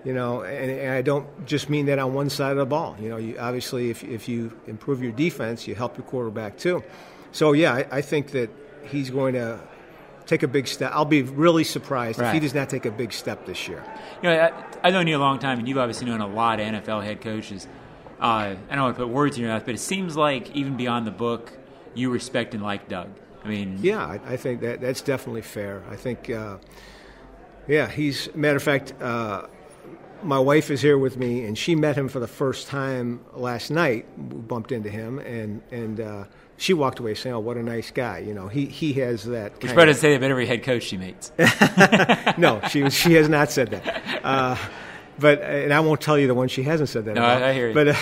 You 0.09 0.15
know, 0.15 0.41
and, 0.41 0.71
and 0.71 0.91
I 0.95 1.03
don't 1.03 1.45
just 1.45 1.69
mean 1.69 1.85
that 1.87 1.99
on 1.99 2.15
one 2.15 2.31
side 2.31 2.53
of 2.53 2.57
the 2.57 2.65
ball. 2.65 2.97
You 2.99 3.11
know, 3.11 3.19
you, 3.19 3.37
obviously, 3.39 3.91
if, 3.91 4.03
if 4.03 4.27
you 4.27 4.59
improve 4.67 5.03
your 5.03 5.13
defense, 5.13 5.69
you 5.69 5.75
help 5.75 5.99
your 5.99 6.07
quarterback 6.07 6.57
too. 6.57 6.83
So, 7.31 7.53
yeah, 7.53 7.75
I, 7.75 7.87
I 7.99 8.01
think 8.01 8.31
that 8.31 8.49
he's 8.85 9.11
going 9.11 9.35
to 9.35 9.61
take 10.25 10.43
a 10.43 10.49
big 10.49 10.67
step. 10.67 10.93
I'll 10.95 11.05
be 11.05 11.21
really 11.21 11.63
surprised 11.63 12.21
if 12.21 12.33
he 12.33 12.41
does 12.41 12.55
not 12.55 12.71
take 12.71 12.87
a 12.87 12.91
big 12.91 13.13
step 13.13 13.45
this 13.45 13.69
year. 13.69 13.85
You 14.23 14.31
know, 14.31 14.41
I, 14.41 14.65
I've 14.83 14.95
known 14.95 15.07
you 15.09 15.15
a 15.15 15.21
long 15.21 15.41
time, 15.41 15.59
and 15.59 15.69
you've 15.69 15.77
obviously 15.77 16.07
known 16.07 16.23
a 16.23 16.27
lot 16.27 16.59
of 16.59 16.67
NFL 16.67 17.05
head 17.05 17.21
coaches. 17.21 17.69
Uh, 18.19 18.57
I 18.71 18.75
don't 18.75 18.85
want 18.85 18.97
to 18.97 19.03
put 19.05 19.13
words 19.13 19.37
in 19.37 19.43
your 19.43 19.53
mouth, 19.53 19.67
but 19.67 19.75
it 19.75 19.79
seems 19.79 20.17
like 20.17 20.57
even 20.57 20.79
beyond 20.79 21.07
the 21.07 21.11
book, 21.11 21.53
you 21.93 22.09
respect 22.09 22.55
and 22.55 22.63
like 22.63 22.89
Doug. 22.89 23.11
I 23.45 23.49
mean, 23.49 23.81
Yeah, 23.83 24.07
I, 24.07 24.21
I 24.25 24.37
think 24.39 24.63
that 24.63 24.81
that's 24.81 25.03
definitely 25.03 25.43
fair. 25.43 25.83
I 25.91 25.97
think, 25.97 26.31
uh, 26.31 26.57
yeah, 27.67 27.91
he's 27.91 28.35
matter 28.35 28.57
of 28.57 28.63
fact. 28.63 28.95
Uh, 29.03 29.49
my 30.23 30.39
wife 30.39 30.71
is 30.71 30.81
here 30.81 30.99
with 30.99 31.17
me, 31.17 31.45
and 31.45 31.57
she 31.57 31.75
met 31.75 31.97
him 31.97 32.09
for 32.09 32.21
the 32.21 32.27
first 32.29 32.69
time 32.69 33.21
last 33.35 33.71
night. 33.71 34.07
We 34.17 34.37
bumped 34.39 34.73
into 34.73 34.91
him, 34.91 35.19
and 35.21 35.63
and 35.71 36.01
uh, 36.01 36.25
she 36.57 36.75
walked 36.75 36.99
away 36.99 37.15
saying, 37.15 37.35
"Oh, 37.35 37.41
what 37.41 37.57
a 37.57 37.63
nice 37.63 37.91
guy." 37.91 38.19
You 38.19 38.35
know, 38.35 38.49
he 38.49 38.67
he 38.67 38.93
has 38.95 39.25
that. 39.25 39.53
which 39.55 39.63
probably 39.67 39.83
of- 39.85 39.89
doesn't 39.89 40.01
say 40.01 40.11
that 40.11 40.17
about 40.17 40.31
every 40.31 40.47
head 40.47 40.63
coach 40.63 40.83
she 40.85 40.97
meets. 40.97 41.33
no, 42.39 42.61
she 42.69 42.89
she 42.91 43.15
has 43.15 43.29
not 43.29 43.51
said 43.51 43.71
that. 43.71 44.03
Uh, 44.25 44.57
but 45.19 45.43
and 45.43 45.73
I 45.73 45.81
won't 45.81 46.01
tell 46.01 46.19
you 46.19 46.27
the 46.27 46.35
one 46.35 46.49
she 46.49 46.63
hasn't 46.63 46.89
said 46.89 47.05
that. 47.07 47.15
No, 47.15 47.23
about. 47.23 47.43
I- 47.43 47.51
I 47.51 47.53
hear 47.55 47.69
you. 47.69 47.75
But 47.75 47.89
uh, 47.89 47.97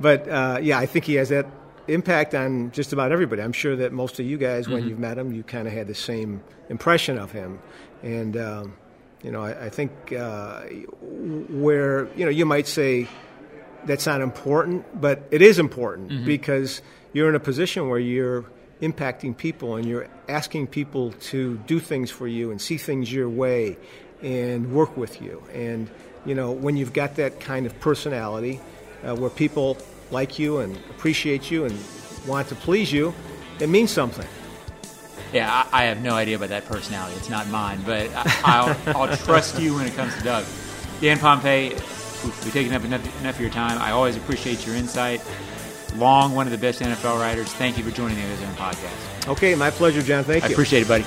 but 0.00 0.28
uh, 0.28 0.58
yeah, 0.62 0.78
I 0.78 0.86
think 0.86 1.04
he 1.04 1.14
has 1.14 1.28
that 1.30 1.46
impact 1.88 2.34
on 2.34 2.70
just 2.72 2.92
about 2.92 3.10
everybody. 3.12 3.42
I'm 3.42 3.52
sure 3.52 3.74
that 3.76 3.92
most 3.92 4.20
of 4.20 4.26
you 4.26 4.38
guys, 4.38 4.68
when 4.68 4.80
Mm-hmm. 4.80 4.88
you've 4.90 4.98
met 4.98 5.18
him, 5.18 5.32
you 5.32 5.42
kind 5.42 5.66
of 5.66 5.74
had 5.74 5.86
the 5.88 5.94
same 5.94 6.42
impression 6.68 7.18
of 7.18 7.32
him, 7.32 7.58
and 8.02 8.36
um, 8.36 8.76
you 9.22 9.30
know, 9.30 9.42
I, 9.42 9.66
I 9.66 9.68
think 9.68 9.90
uh, 10.12 10.62
where 11.48 12.08
you 12.16 12.24
know 12.24 12.30
you 12.30 12.46
might 12.46 12.66
say 12.66 13.08
that's 13.84 14.06
not 14.06 14.20
important, 14.20 15.00
but 15.00 15.22
it 15.30 15.42
is 15.42 15.58
important 15.58 16.10
Mm-hmm. 16.10 16.26
because 16.26 16.82
you're 17.12 17.28
in 17.28 17.34
a 17.34 17.40
position 17.40 17.88
where 17.88 17.98
you're 17.98 18.44
impacting 18.82 19.36
people 19.36 19.76
and 19.76 19.86
you're 19.86 20.08
asking 20.28 20.66
people 20.66 21.12
to 21.12 21.58
do 21.66 21.80
things 21.80 22.10
for 22.10 22.26
you 22.26 22.50
and 22.50 22.60
see 22.60 22.78
things 22.78 23.12
your 23.12 23.28
way 23.28 23.76
and 24.22 24.72
work 24.72 24.96
with 24.96 25.20
you. 25.20 25.42
And, 25.52 25.90
you 26.24 26.34
know, 26.34 26.52
when 26.52 26.76
you've 26.76 26.92
got 26.92 27.16
that 27.16 27.40
kind 27.40 27.66
of 27.66 27.78
personality 27.80 28.60
uh, 29.02 29.14
where 29.16 29.30
people 29.30 29.76
like 30.10 30.38
you 30.38 30.58
and 30.58 30.76
appreciate 30.90 31.50
you 31.50 31.64
and 31.64 31.78
want 32.26 32.48
to 32.48 32.54
please 32.54 32.92
you, 32.92 33.12
it 33.60 33.68
means 33.68 33.90
something. 33.90 34.26
Yeah, 35.32 35.64
I, 35.72 35.82
I 35.82 35.84
have 35.86 36.02
no 36.02 36.14
idea 36.14 36.36
about 36.36 36.48
that 36.48 36.66
personality. 36.66 37.16
It's 37.16 37.30
not 37.30 37.48
mine, 37.48 37.80
but 37.84 38.10
I, 38.14 38.40
I'll, 38.44 38.96
I'll 38.96 39.16
trust 39.16 39.60
you 39.60 39.74
when 39.74 39.86
it 39.86 39.94
comes 39.94 40.16
to 40.16 40.22
Doug. 40.22 40.44
Dan 41.00 41.18
Pompei, 41.18 41.70
we've 42.24 42.44
we've 42.44 42.52
taken 42.52 42.72
up 42.74 42.84
enough, 42.84 43.20
enough 43.20 43.36
of 43.36 43.40
your 43.40 43.50
time. 43.50 43.78
I 43.78 43.92
always 43.92 44.16
appreciate 44.16 44.66
your 44.66 44.76
insight. 44.76 45.22
Long, 45.96 46.34
one 46.34 46.46
of 46.46 46.52
the 46.52 46.58
best 46.58 46.80
NFL 46.80 47.18
writers. 47.18 47.52
Thank 47.54 47.76
you 47.76 47.84
for 47.84 47.90
joining 47.90 48.16
the 48.16 48.32
O-Zone 48.32 48.54
Podcast. 48.54 49.28
Okay, 49.28 49.54
my 49.54 49.70
pleasure, 49.70 50.02
John. 50.02 50.24
Thank 50.24 50.44
I 50.44 50.48
you. 50.48 50.52
I 50.52 50.54
appreciate 50.54 50.82
it, 50.82 50.88
buddy. 50.88 51.04